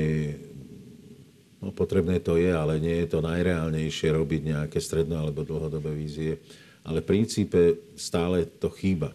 No, 1.60 1.76
potrebné 1.76 2.24
to 2.24 2.40
je, 2.40 2.48
ale 2.48 2.80
nie 2.80 3.04
je 3.04 3.08
to 3.12 3.20
najreálnejšie 3.20 4.16
robiť 4.16 4.40
nejaké 4.48 4.80
stredno 4.80 5.20
alebo 5.20 5.44
dlhodobé 5.44 5.92
vízie. 5.92 6.40
Ale 6.88 7.04
v 7.04 7.10
princípe 7.12 7.60
stále 8.00 8.48
to 8.48 8.72
chýba. 8.72 9.12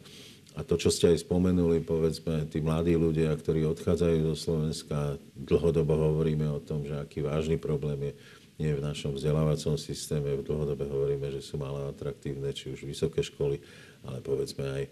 A 0.56 0.64
to, 0.64 0.80
čo 0.80 0.88
ste 0.88 1.12
aj 1.12 1.26
spomenuli, 1.26 1.84
povedzme, 1.84 2.48
tí 2.48 2.64
mladí 2.64 2.96
ľudia, 2.96 3.34
ktorí 3.36 3.68
odchádzajú 3.76 4.18
do 4.24 4.36
Slovenska, 4.38 5.20
dlhodobo 5.36 5.98
hovoríme 5.98 6.48
o 6.48 6.64
tom, 6.64 6.88
že 6.88 6.96
aký 6.96 7.26
vážny 7.26 7.60
problém 7.60 8.14
je 8.14 8.14
nie 8.56 8.72
v 8.72 8.80
našom 8.80 9.20
vzdelávacom 9.20 9.76
systéme. 9.76 10.40
V 10.40 10.48
dlhodobe 10.48 10.88
hovoríme, 10.88 11.28
že 11.28 11.44
sú 11.44 11.60
malé 11.60 11.92
atraktívne, 11.92 12.56
či 12.56 12.72
už 12.72 12.88
vysoké 12.88 13.20
školy, 13.20 13.60
ale 14.08 14.24
povedzme 14.24 14.64
aj, 14.64 14.84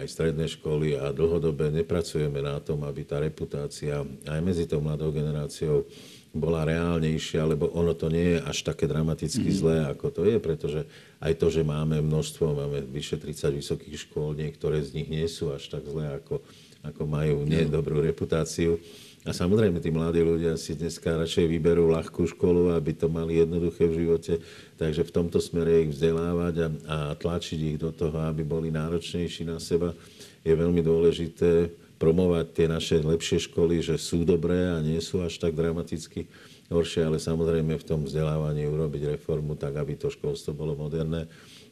aj 0.00 0.06
stredné 0.08 0.48
školy 0.48 0.96
a 0.96 1.12
dlhodobé 1.12 1.68
nepracujeme 1.68 2.40
na 2.40 2.56
tom, 2.64 2.80
aby 2.88 3.04
tá 3.04 3.20
reputácia 3.20 4.00
aj 4.24 4.40
medzi 4.40 4.64
tou 4.64 4.80
mladou 4.80 5.12
generáciou 5.12 5.84
bola 6.30 6.62
reálnejšia, 6.62 7.42
lebo 7.42 7.66
ono 7.74 7.90
to 7.90 8.06
nie 8.06 8.38
je 8.38 8.38
až 8.46 8.58
také 8.62 8.86
dramaticky 8.86 9.50
mm-hmm. 9.50 9.60
zlé, 9.60 9.76
ako 9.90 10.06
to 10.14 10.22
je, 10.22 10.36
pretože 10.38 10.80
aj 11.18 11.32
to, 11.42 11.46
že 11.50 11.66
máme 11.66 11.98
množstvo, 11.98 12.54
máme 12.54 12.86
vyše 12.86 13.18
30 13.18 13.58
vysokých 13.58 13.96
škôl, 14.06 14.38
niektoré 14.38 14.78
z 14.78 14.94
nich 14.94 15.10
nie 15.10 15.26
sú 15.26 15.50
až 15.50 15.66
tak 15.66 15.82
zlé, 15.90 16.22
ako, 16.22 16.38
ako 16.86 17.02
majú 17.10 17.42
nie 17.42 17.66
no. 17.66 17.82
dobrú 17.82 17.98
reputáciu. 17.98 18.78
A 19.20 19.36
samozrejme, 19.36 19.84
tí 19.84 19.92
mladí 19.92 20.24
ľudia 20.24 20.56
si 20.56 20.72
dneska 20.72 21.12
radšej 21.12 21.44
vyberú 21.44 21.92
ľahkú 21.92 22.24
školu, 22.24 22.72
aby 22.72 22.96
to 22.96 23.12
mali 23.12 23.36
jednoduché 23.36 23.84
v 23.84 24.06
živote. 24.06 24.40
Takže 24.80 25.04
v 25.04 25.12
tomto 25.12 25.44
smere 25.44 25.84
ich 25.84 25.92
vzdelávať 25.92 26.54
a, 26.56 26.68
a 26.88 26.96
tlačiť 27.20 27.76
ich 27.76 27.76
do 27.76 27.92
toho, 27.92 28.16
aby 28.32 28.40
boli 28.48 28.72
náročnejší 28.72 29.44
na 29.44 29.60
seba, 29.60 29.92
je 30.40 30.56
veľmi 30.56 30.80
dôležité 30.80 31.68
promovať 32.00 32.46
tie 32.56 32.66
naše 32.66 32.96
lepšie 33.04 33.52
školy, 33.52 33.84
že 33.84 34.00
sú 34.00 34.24
dobré 34.24 34.72
a 34.72 34.80
nie 34.80 34.96
sú 35.04 35.20
až 35.20 35.36
tak 35.36 35.52
dramaticky 35.52 36.24
horšie, 36.72 37.04
ale 37.04 37.20
samozrejme 37.20 37.76
v 37.76 37.84
tom 37.84 38.08
vzdelávaní 38.08 38.64
urobiť 38.64 39.20
reformu 39.20 39.52
tak, 39.60 39.76
aby 39.76 40.00
to 40.00 40.08
školstvo 40.08 40.56
bolo 40.56 40.72
moderné 40.80 41.28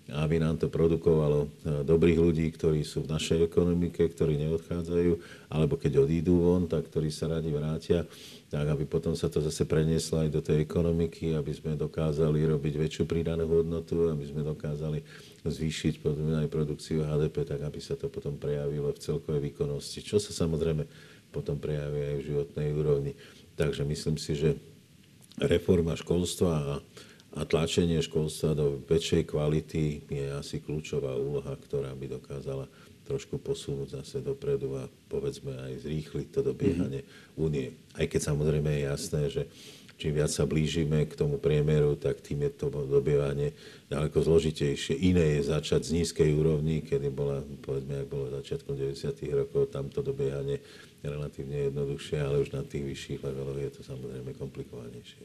aby 0.08 0.40
nám 0.40 0.56
to 0.56 0.72
produkovalo 0.72 1.44
e, 1.44 1.84
dobrých 1.84 2.16
ľudí, 2.16 2.48
ktorí 2.56 2.80
sú 2.80 3.04
v 3.04 3.12
našej 3.12 3.44
ekonomike, 3.44 4.00
ktorí 4.08 4.40
neodchádzajú, 4.40 5.12
alebo 5.52 5.76
keď 5.76 6.08
odídu 6.08 6.40
von, 6.40 6.64
tak 6.64 6.88
ktorí 6.88 7.12
sa 7.12 7.28
radi 7.28 7.52
vrátia, 7.52 8.08
tak 8.48 8.64
aby 8.72 8.88
potom 8.88 9.12
sa 9.12 9.28
to 9.28 9.44
zase 9.44 9.68
prenieslo 9.68 10.24
aj 10.24 10.28
do 10.32 10.40
tej 10.40 10.64
ekonomiky, 10.64 11.36
aby 11.36 11.52
sme 11.52 11.76
dokázali 11.76 12.40
robiť 12.48 12.74
väčšiu 12.80 13.04
pridanú 13.04 13.44
hodnotu, 13.44 14.08
aby 14.08 14.24
sme 14.24 14.40
dokázali 14.40 15.04
zvýšiť 15.44 16.00
aj 16.00 16.48
produkciu 16.48 17.04
HDP, 17.04 17.44
tak 17.44 17.60
aby 17.60 17.76
sa 17.76 17.92
to 17.92 18.08
potom 18.08 18.40
prejavilo 18.40 18.88
v 18.96 19.02
celkovej 19.04 19.52
výkonnosti, 19.52 20.00
čo 20.00 20.16
sa 20.16 20.32
samozrejme 20.32 20.88
potom 21.28 21.60
prejaví 21.60 22.00
aj 22.00 22.16
v 22.16 22.26
životnej 22.32 22.68
úrovni. 22.72 23.12
Takže 23.60 23.84
myslím 23.84 24.16
si, 24.16 24.32
že 24.32 24.56
reforma 25.36 25.92
školstva 25.94 26.52
a, 26.56 26.74
a 27.36 27.44
tlačenie 27.44 28.00
školstva 28.00 28.56
do 28.56 28.80
väčšej 28.88 29.28
kvality 29.28 30.08
je 30.08 30.26
asi 30.32 30.64
kľúčová 30.64 31.12
úloha, 31.12 31.52
ktorá 31.60 31.92
by 31.92 32.16
dokázala 32.16 32.64
trošku 33.04 33.40
posunúť 33.40 34.00
zase 34.00 34.20
dopredu 34.20 34.76
a 34.76 34.84
povedzme 35.08 35.52
aj 35.56 35.88
zrýchliť 35.88 36.28
to 36.28 36.40
dobiehanie 36.44 37.04
mm-hmm. 37.04 37.40
únie. 37.40 37.72
Aj 37.96 38.04
keď 38.04 38.20
samozrejme 38.32 38.68
je 38.68 38.82
jasné, 38.84 39.22
že 39.32 39.42
čím 39.96 40.20
viac 40.20 40.28
sa 40.28 40.44
blížime 40.44 41.08
k 41.08 41.16
tomu 41.16 41.40
priemeru, 41.40 41.96
tak 41.96 42.20
tým 42.20 42.44
je 42.48 42.52
to 42.54 42.68
dobievanie 42.68 43.56
ďaleko 43.88 44.18
zložitejšie. 44.20 44.94
Iné 44.94 45.40
je 45.40 45.48
začať 45.48 45.88
z 45.88 45.94
nízkej 46.00 46.30
úrovni, 46.36 46.84
kedy 46.84 47.08
bola, 47.08 47.40
povedzme, 47.64 48.04
ak 48.04 48.08
bolo 48.12 48.28
začiatkom 48.30 48.76
90. 48.76 48.94
rokov, 49.32 49.72
tam 49.72 49.88
to 49.88 50.04
dobiehanie 50.04 50.60
relatívne 51.00 51.72
jednoduchšie, 51.72 52.18
ale 52.20 52.44
už 52.44 52.54
na 52.54 52.62
tých 52.62 52.84
vyšších 52.84 53.20
leveloch 53.24 53.58
je 53.58 53.70
to 53.72 53.80
samozrejme 53.82 54.30
komplikovanejšie. 54.36 55.24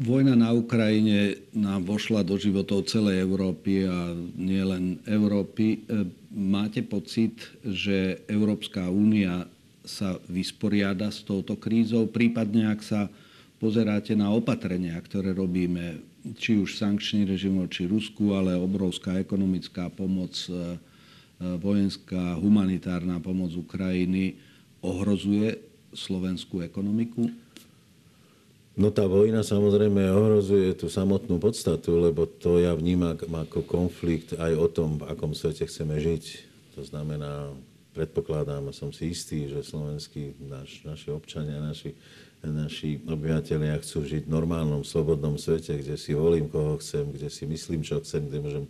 Vojna 0.00 0.32
na 0.32 0.48
Ukrajine 0.56 1.44
nám 1.52 1.84
vošla 1.84 2.24
do 2.24 2.40
životov 2.40 2.88
celej 2.88 3.20
Európy 3.20 3.84
a 3.84 4.16
nielen 4.32 4.96
Európy. 5.04 5.84
E, 5.84 6.08
máte 6.32 6.80
pocit, 6.80 7.36
že 7.60 8.24
Európska 8.24 8.88
únia 8.88 9.44
sa 9.84 10.16
vysporiada 10.24 11.12
s 11.12 11.20
touto 11.20 11.52
krízou, 11.60 12.08
prípadne 12.08 12.72
ak 12.72 12.80
sa 12.80 13.12
pozeráte 13.60 14.16
na 14.16 14.32
opatrenia, 14.32 14.96
ktoré 14.96 15.36
robíme, 15.36 16.00
či 16.40 16.56
už 16.56 16.80
sankčný 16.80 17.28
režim 17.28 17.60
či 17.68 17.84
Rusku, 17.84 18.32
ale 18.32 18.56
obrovská 18.56 19.20
ekonomická 19.20 19.92
pomoc, 19.92 20.32
e, 20.48 20.56
e, 20.56 20.56
vojenská, 21.60 22.40
humanitárna 22.40 23.20
pomoc 23.20 23.52
Ukrajiny 23.52 24.32
ohrozuje 24.80 25.60
slovenskú 25.92 26.64
ekonomiku? 26.64 27.49
No 28.80 28.88
tá 28.88 29.04
vojna 29.04 29.44
samozrejme 29.44 30.08
ohrozuje 30.08 30.72
tú 30.72 30.88
samotnú 30.88 31.36
podstatu, 31.36 32.00
lebo 32.00 32.24
to 32.24 32.56
ja 32.64 32.72
vnímam 32.72 33.12
ako 33.12 33.60
konflikt 33.68 34.32
aj 34.40 34.56
o 34.56 34.66
tom, 34.72 34.96
v 34.96 35.04
akom 35.04 35.36
svete 35.36 35.68
chceme 35.68 36.00
žiť. 36.00 36.24
To 36.80 36.88
znamená, 36.88 37.52
predpokladám 37.92 38.72
a 38.72 38.72
som 38.72 38.88
si 38.88 39.12
istý, 39.12 39.52
že 39.52 39.68
slovenskí 39.68 40.32
naš, 40.48 40.80
naši 40.88 41.12
občania, 41.12 41.60
naši, 41.60 41.92
naši 42.40 43.04
obyvateľia 43.04 43.76
chcú 43.84 44.00
žiť 44.00 44.24
v 44.24 44.32
normálnom, 44.32 44.80
slobodnom 44.80 45.36
svete, 45.36 45.76
kde 45.76 46.00
si 46.00 46.16
volím, 46.16 46.48
koho 46.48 46.80
chcem, 46.80 47.04
kde 47.04 47.28
si 47.28 47.44
myslím, 47.44 47.84
čo 47.84 48.00
chcem, 48.00 48.32
kde 48.32 48.40
môžem 48.40 48.64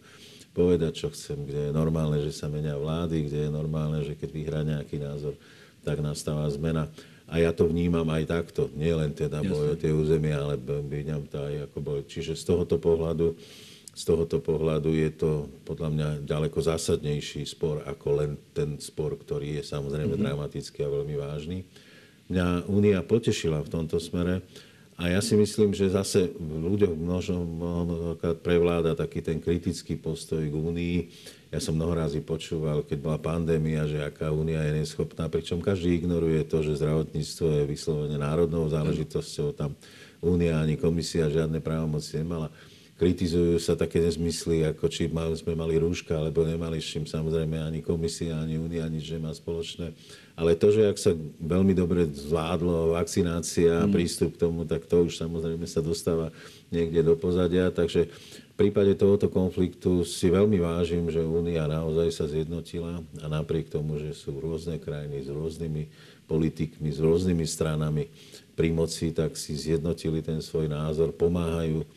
povedať, 0.50 1.06
čo 1.06 1.14
chcem, 1.14 1.38
kde 1.46 1.70
je 1.70 1.72
normálne, 1.72 2.18
že 2.18 2.34
sa 2.34 2.50
menia 2.50 2.74
vlády, 2.74 3.30
kde 3.30 3.46
je 3.46 3.50
normálne, 3.54 4.02
že 4.02 4.18
keď 4.18 4.30
vyhrá 4.34 4.66
nejaký 4.66 4.98
názor, 4.98 5.38
tak 5.86 6.02
nastáva 6.02 6.50
zmena. 6.50 6.90
A 7.30 7.38
ja 7.38 7.54
to 7.54 7.70
vnímam 7.70 8.06
aj 8.10 8.26
takto. 8.26 8.66
Nie 8.74 8.98
len 8.98 9.14
teda 9.14 9.46
boj 9.46 9.72
o 9.72 9.76
tie 9.78 9.94
územia, 9.94 10.42
ale 10.42 10.58
vnímam 10.58 11.22
to 11.30 11.38
aj 11.38 11.70
ako 11.70 11.78
boj. 11.78 12.00
Čiže 12.10 12.34
z 12.34 12.42
tohoto 12.42 12.76
pohľadu 12.82 13.38
z 13.90 14.02
tohoto 14.06 14.38
pohľadu 14.38 14.94
je 14.94 15.10
to 15.12 15.30
podľa 15.66 15.88
mňa 15.90 16.08
ďaleko 16.22 16.62
zásadnejší 16.62 17.42
spor 17.42 17.82
ako 17.82 18.08
len 18.22 18.30
ten 18.54 18.78
spor, 18.78 19.18
ktorý 19.18 19.60
je 19.60 19.62
samozrejme 19.66 20.14
mm-hmm. 20.14 20.24
dramatický 20.30 20.86
a 20.86 20.94
veľmi 20.94 21.14
vážny. 21.18 21.58
Mňa 22.30 22.70
Únia 22.70 23.02
potešila 23.02 23.58
v 23.66 23.68
tomto 23.68 23.98
smere 23.98 24.46
a 24.94 25.10
ja 25.10 25.18
si 25.18 25.34
myslím, 25.34 25.74
že 25.74 25.90
zase 25.90 26.30
v 26.30 26.70
ľuďoch 26.70 26.94
množom 26.94 27.46
prevláda 28.46 28.94
taký 28.94 29.20
ten 29.26 29.42
kritický 29.42 29.98
postoj 29.98 30.38
k 30.38 30.54
Únii 30.54 30.98
ja 31.50 31.58
som 31.58 31.74
mnoho 31.74 31.98
razy 31.98 32.22
počúval, 32.22 32.86
keď 32.86 32.98
bola 33.02 33.18
pandémia, 33.18 33.82
že 33.82 33.98
aká 33.98 34.30
únia 34.30 34.62
je 34.70 34.86
neschopná, 34.86 35.26
pričom 35.26 35.58
každý 35.58 35.98
ignoruje 35.98 36.46
to, 36.46 36.62
že 36.62 36.78
zdravotníctvo 36.78 37.46
je 37.50 37.62
vyslovene 37.66 38.16
národnou 38.22 38.70
záležitosťou. 38.70 39.58
Tam 39.58 39.74
únia 40.22 40.62
ani 40.62 40.78
komisia 40.78 41.26
žiadne 41.26 41.58
právomoci 41.58 42.22
nemala. 42.22 42.54
Kritizujú 43.00 43.56
sa 43.58 43.74
také 43.74 43.98
nezmysly, 43.98 44.62
ako 44.68 44.84
či 44.92 45.08
sme 45.10 45.56
mali 45.56 45.80
rúška, 45.80 46.20
alebo 46.20 46.44
nemali, 46.44 46.78
s 46.78 46.92
čím 46.92 47.08
samozrejme 47.08 47.56
ani 47.56 47.80
komisia, 47.80 48.36
ani 48.36 48.60
únia 48.60 48.84
nič 48.86 49.08
nemá 49.10 49.32
spoločné. 49.32 49.96
Ale 50.36 50.52
to, 50.52 50.68
že 50.68 50.84
ak 50.86 50.98
sa 51.00 51.16
veľmi 51.40 51.72
dobre 51.72 52.06
zvládlo 52.06 52.94
vakcinácia 52.94 53.82
a 53.82 53.88
mm. 53.88 53.92
prístup 53.92 54.36
k 54.36 54.44
tomu, 54.44 54.68
tak 54.68 54.84
to 54.84 55.08
už 55.08 55.16
samozrejme 55.16 55.64
sa 55.64 55.80
dostáva 55.80 56.28
niekde 56.68 57.00
do 57.00 57.16
pozadia. 57.16 57.72
Takže 57.72 58.12
prípade 58.60 58.92
tohoto 58.92 59.32
konfliktu 59.32 60.04
si 60.04 60.28
veľmi 60.28 60.60
vážim, 60.60 61.08
že 61.08 61.24
Únia 61.24 61.64
naozaj 61.64 62.12
sa 62.12 62.28
zjednotila 62.28 63.00
a 63.24 63.26
napriek 63.32 63.72
tomu, 63.72 63.96
že 63.96 64.12
sú 64.12 64.36
rôzne 64.36 64.76
krajiny 64.76 65.24
s 65.24 65.32
rôznymi 65.32 65.88
politikmi, 66.28 66.92
s 66.92 67.00
rôznymi 67.00 67.48
stranami 67.48 68.12
pri 68.52 68.68
moci, 68.68 69.16
tak 69.16 69.40
si 69.40 69.56
zjednotili 69.56 70.20
ten 70.20 70.44
svoj 70.44 70.68
názor, 70.68 71.16
pomáhajú 71.16 71.80
eh, 71.80 71.88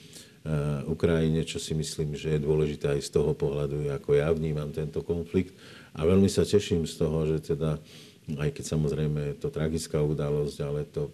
Ukrajine, 0.88 1.44
čo 1.44 1.60
si 1.60 1.76
myslím, 1.76 2.16
že 2.16 2.40
je 2.40 2.48
dôležité 2.48 2.96
aj 2.96 3.12
z 3.12 3.12
toho 3.12 3.36
pohľadu, 3.36 3.84
ako 3.92 4.16
ja 4.16 4.32
vnímam 4.32 4.72
tento 4.72 5.04
konflikt. 5.04 5.52
A 5.92 6.08
veľmi 6.08 6.32
sa 6.32 6.48
teším 6.48 6.88
z 6.88 6.96
toho, 6.96 7.28
že 7.28 7.44
teda, 7.44 7.76
aj 8.40 8.50
keď 8.56 8.64
samozrejme 8.72 9.20
je 9.20 9.36
to 9.36 9.52
tragická 9.52 10.00
udalosť, 10.00 10.58
ale 10.64 10.88
to 10.88 11.12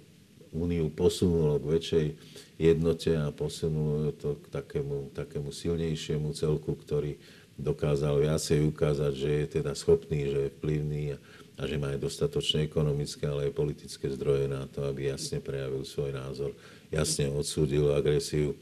Úniu 0.50 0.90
posunulo 0.90 1.62
k 1.62 1.78
väčšej 1.78 2.06
jednote 2.60 3.16
a 3.16 3.32
posunulo 3.32 4.12
to 4.12 4.36
k 4.44 4.46
takému, 4.52 5.16
takému 5.16 5.50
silnejšiemu 5.56 6.36
celku, 6.36 6.76
ktorý 6.76 7.16
dokázal 7.56 8.20
viacej 8.20 8.68
ukázať, 8.68 9.14
že 9.16 9.30
je 9.32 9.46
teda 9.60 9.72
schopný, 9.76 10.28
že 10.28 10.40
je 10.48 10.56
vplyvný 10.60 11.04
a, 11.16 11.18
a 11.60 11.62
že 11.68 11.76
má 11.80 11.96
aj 11.96 12.04
dostatočné 12.04 12.68
ekonomické, 12.68 13.28
ale 13.28 13.48
aj 13.48 13.58
politické 13.58 14.12
zdroje 14.12 14.52
na 14.52 14.68
to, 14.68 14.84
aby 14.84 15.08
jasne 15.12 15.40
prejavil 15.40 15.88
svoj 15.88 16.12
názor, 16.16 16.52
jasne 16.92 17.32
odsúdil 17.32 17.96
agresiu, 17.96 18.56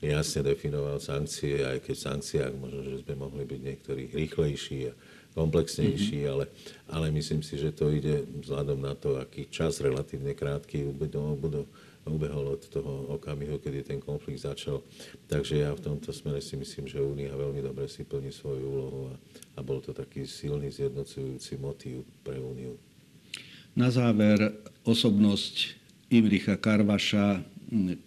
jasne 0.00 0.48
definoval 0.48 1.00
sankcie, 1.00 1.64
aj 1.64 1.84
keď 1.84 1.94
v 1.96 2.04
sankciách 2.08 2.52
možno, 2.56 2.80
že 2.88 2.96
sme 3.04 3.14
mohli 3.20 3.44
byť 3.44 3.60
niektorí 3.60 4.02
rýchlejší 4.12 4.78
a 4.90 4.94
komplexnejší, 5.32 6.28
mm-hmm. 6.28 6.32
ale, 6.32 6.44
ale 6.92 7.06
myslím 7.08 7.40
si, 7.40 7.56
že 7.56 7.72
to 7.72 7.88
ide 7.88 8.24
vzhľadom 8.44 8.84
na 8.84 8.92
to, 8.92 9.16
aký 9.16 9.48
čas 9.48 9.80
relatívne 9.80 10.36
krátky 10.36 10.92
budú, 10.92 11.36
budú 11.40 11.64
ubehol 12.06 12.58
od 12.58 12.62
toho 12.66 13.14
okamihu, 13.14 13.62
kedy 13.62 13.86
ten 13.86 14.00
konflikt 14.02 14.42
začal. 14.42 14.82
Takže 15.30 15.62
ja 15.62 15.70
v 15.70 15.84
tomto 15.86 16.10
smere 16.10 16.42
si 16.42 16.58
myslím, 16.58 16.90
že 16.90 16.98
Únia 16.98 17.30
veľmi 17.30 17.62
dobre 17.62 17.86
si 17.86 18.02
plní 18.02 18.34
svoju 18.34 18.64
úlohu 18.66 19.00
a, 19.10 19.14
a 19.56 19.60
bol 19.62 19.78
to 19.78 19.94
taký 19.94 20.26
silný 20.26 20.74
zjednocujúci 20.74 21.62
motív 21.62 22.02
pre 22.26 22.42
Úniu. 22.42 22.74
Na 23.78 23.88
záver 23.88 24.52
osobnosť 24.82 25.78
Imricha 26.12 26.58
Karvaša, 26.58 27.40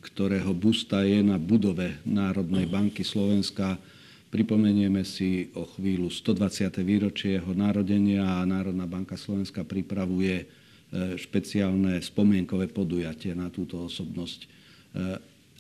ktorého 0.04 0.54
busta 0.54 1.02
je 1.02 1.26
na 1.26 1.42
budove 1.42 1.98
Národnej 2.06 2.70
banky 2.70 3.02
Slovenska. 3.02 3.82
Pripomenieme 4.30 5.02
si 5.02 5.50
o 5.58 5.66
chvíľu 5.66 6.14
120. 6.14 6.70
výročie 6.86 7.42
jeho 7.42 7.56
narodenia 7.58 8.44
a 8.44 8.46
Národná 8.46 8.86
banka 8.86 9.18
Slovenska 9.18 9.66
pripravuje 9.66 10.46
špeciálne 10.94 12.00
spomienkové 12.00 12.70
podujatie 12.70 13.34
na 13.34 13.50
túto 13.50 13.84
osobnosť. 13.84 14.40
E, 14.44 14.48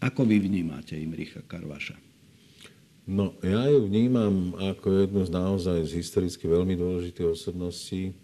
ako 0.03 0.21
vy 0.27 0.37
vnímate 0.43 0.95
Imricha 0.95 1.41
Karvaša? 1.43 1.97
No, 3.05 3.37
ja 3.45 3.69
ju 3.69 3.85
vnímam 3.85 4.57
ako 4.57 5.05
jednu 5.05 5.21
z 5.29 5.31
naozaj 5.31 5.79
z 5.85 6.01
historicky 6.01 6.49
veľmi 6.49 6.73
dôležitých 6.73 7.37
osobností. 7.37 8.17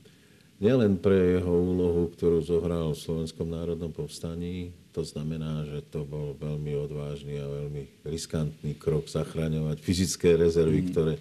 Nielen 0.58 0.98
pre 0.98 1.38
jeho 1.38 1.54
úlohu, 1.54 2.10
ktorú 2.14 2.42
zohral 2.42 2.94
v 2.94 3.02
Slovenskom 3.02 3.50
národnom 3.50 3.94
povstaní, 3.94 4.74
to 4.92 5.06
znamená, 5.06 5.66
že 5.70 5.86
to 5.90 6.06
bol 6.06 6.34
veľmi 6.38 6.76
odvážny 6.76 7.38
a 7.40 7.46
veľmi 7.48 8.06
riskantný 8.06 8.76
krok 8.78 9.08
zachraňovať 9.08 9.78
fyzické 9.80 10.38
rezervy, 10.38 10.86
mm. 10.86 10.88
ktoré 10.92 11.14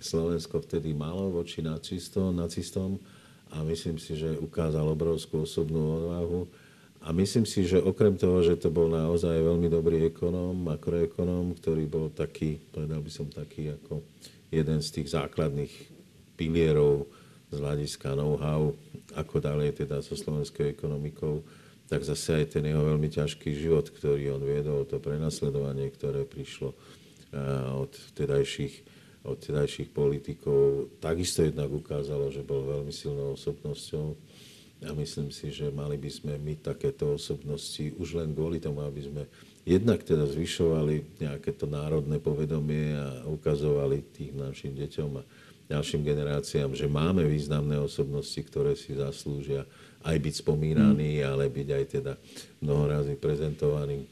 Slovensko 0.00 0.62
vtedy 0.64 0.94
malo 0.94 1.30
voči 1.30 1.62
nacistom, 1.62 2.34
nacistom 2.34 2.98
a 3.50 3.62
myslím 3.66 3.98
si, 3.98 4.14
že 4.14 4.38
ukázal 4.38 4.86
obrovskú 4.86 5.42
osobnú 5.42 6.02
odvahu. 6.02 6.40
A 7.00 7.16
myslím 7.16 7.48
si, 7.48 7.64
že 7.64 7.80
okrem 7.80 8.12
toho, 8.12 8.44
že 8.44 8.60
to 8.60 8.68
bol 8.68 8.92
naozaj 8.92 9.32
veľmi 9.32 9.72
dobrý 9.72 10.12
ekonóm, 10.12 10.52
makroekonóm, 10.68 11.56
ktorý 11.56 11.88
bol 11.88 12.12
taký, 12.12 12.60
povedal 12.70 13.00
by 13.00 13.08
som 13.08 13.26
taký 13.32 13.72
ako 13.72 14.04
jeden 14.52 14.84
z 14.84 14.88
tých 15.00 15.16
základných 15.16 15.72
pilierov 16.36 17.08
z 17.48 17.56
hľadiska 17.56 18.12
know-how, 18.12 18.76
ako 19.16 19.34
ďalej 19.40 19.80
teda 19.80 20.04
so 20.04 20.12
slovenskou 20.12 20.68
ekonomikou, 20.68 21.40
tak 21.88 22.04
zase 22.04 22.44
aj 22.44 22.60
ten 22.60 22.68
jeho 22.68 22.84
veľmi 22.84 23.08
ťažký 23.08 23.48
život, 23.58 23.88
ktorý 23.90 24.36
on 24.36 24.44
viedol, 24.44 24.86
to 24.86 25.02
prenasledovanie, 25.02 25.88
ktoré 25.90 26.28
prišlo 26.28 26.76
od 27.80 27.90
vtedajších 28.12 28.74
od 29.20 29.36
tedajších 29.36 29.92
politikov 29.92 30.88
takisto 30.96 31.44
jednak 31.44 31.68
ukázalo, 31.68 32.32
že 32.32 32.40
bol 32.40 32.64
veľmi 32.64 32.92
silnou 32.92 33.36
osobnosťou. 33.36 34.16
A 34.80 34.96
myslím 34.96 35.28
si, 35.28 35.52
že 35.52 35.68
mali 35.68 36.00
by 36.00 36.08
sme 36.08 36.32
my 36.40 36.56
takéto 36.56 37.20
osobnosti 37.20 37.92
už 38.00 38.16
len 38.16 38.32
kvôli 38.32 38.56
tomu, 38.56 38.80
aby 38.80 39.04
sme 39.04 39.22
jednak 39.68 40.00
teda 40.00 40.24
zvyšovali 40.24 41.20
nejaké 41.20 41.52
to 41.52 41.68
národné 41.68 42.16
povedomie 42.16 42.96
a 42.96 43.28
ukazovali 43.28 44.00
tým 44.16 44.40
našim 44.40 44.72
deťom 44.72 45.10
a 45.20 45.22
ďalším 45.68 46.00
generáciám, 46.00 46.72
že 46.72 46.88
máme 46.88 47.28
významné 47.28 47.76
osobnosti, 47.76 48.40
ktoré 48.40 48.72
si 48.72 48.96
zaslúžia 48.96 49.68
aj 50.00 50.16
byť 50.16 50.34
spomínaní, 50.40 51.20
mm. 51.20 51.28
ale 51.28 51.52
byť 51.52 51.68
aj 51.76 51.84
teda 52.00 52.12
mnoho 52.64 52.84
razy 52.88 53.14
prezentovaní 53.20 54.08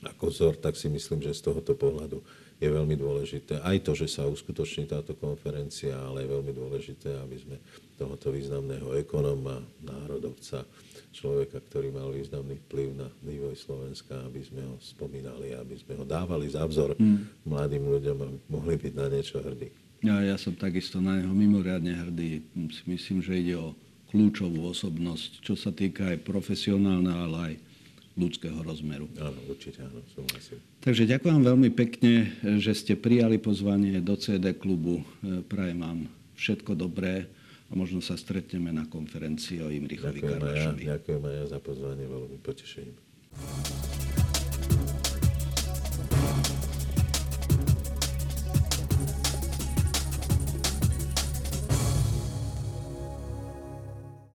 ako 0.00 0.32
vzor, 0.32 0.54
tak 0.56 0.80
si 0.80 0.88
myslím, 0.88 1.20
že 1.20 1.36
z 1.36 1.44
tohoto 1.44 1.76
pohľadu 1.76 2.24
je 2.60 2.68
veľmi 2.68 2.92
dôležité. 2.92 3.64
Aj 3.64 3.76
to, 3.80 3.96
že 3.96 4.20
sa 4.20 4.28
uskutoční 4.28 4.84
táto 4.84 5.16
konferencia, 5.16 5.96
ale 5.96 6.28
je 6.28 6.32
veľmi 6.36 6.52
dôležité, 6.52 7.16
aby 7.24 7.36
sme 7.40 7.56
tohoto 7.96 8.28
významného 8.28 9.00
ekonóma, 9.00 9.64
národovca, 9.80 10.68
človeka, 11.10 11.58
ktorý 11.58 11.90
mal 11.90 12.12
významný 12.12 12.60
vplyv 12.68 12.88
na 13.00 13.08
vývoj 13.24 13.56
Slovenska, 13.56 14.14
aby 14.28 14.44
sme 14.44 14.62
ho 14.62 14.76
spomínali, 14.78 15.56
aby 15.56 15.74
sme 15.80 15.98
ho 15.98 16.04
dávali 16.04 16.52
za 16.52 16.62
vzor 16.68 16.94
hmm. 16.94 17.48
mladým 17.48 17.82
ľuďom, 17.88 18.16
aby 18.28 18.36
mohli 18.52 18.76
byť 18.76 18.92
na 18.94 19.06
niečo 19.08 19.40
hrdí. 19.40 19.72
Ja, 20.00 20.20
ja 20.20 20.36
som 20.40 20.56
takisto 20.56 21.00
na 21.00 21.20
neho 21.20 21.32
mimoriadne 21.32 21.92
hrdý. 21.92 22.44
Myslím, 22.88 23.20
že 23.20 23.36
ide 23.36 23.56
o 23.56 23.76
kľúčovú 24.12 24.68
osobnosť, 24.68 25.44
čo 25.44 25.56
sa 25.56 25.72
týka 25.72 26.12
aj 26.12 26.24
profesionálna, 26.24 27.12
ale 27.24 27.36
aj 27.36 27.54
ľudského 28.18 28.58
rozmeru. 28.60 29.06
Áno, 29.18 29.38
určite 29.46 29.86
áno, 29.86 30.02
súhlasím. 30.10 30.58
Takže 30.82 31.06
ďakujem 31.06 31.40
veľmi 31.46 31.70
pekne, 31.70 32.34
že 32.58 32.72
ste 32.74 32.94
prijali 32.98 33.38
pozvanie 33.38 34.02
do 34.02 34.18
CD 34.18 34.52
klubu. 34.56 35.06
Prajem 35.46 35.78
vám 35.80 35.98
všetko 36.34 36.74
dobré 36.74 37.30
a 37.70 37.72
možno 37.78 38.02
sa 38.02 38.18
stretneme 38.18 38.74
na 38.74 38.88
konferencii 38.90 39.62
o 39.62 39.70
Imrichovi 39.70 40.18
Ďakujem 40.18 40.26
aj 40.26 40.34
ja, 40.34 40.42
Karlašovi. 40.42 40.82
ďakujem 40.90 41.22
aj 41.22 41.34
ja 41.38 41.44
za 41.46 41.58
pozvanie, 41.62 42.04
veľmi 42.10 42.38
potešením. 42.42 44.19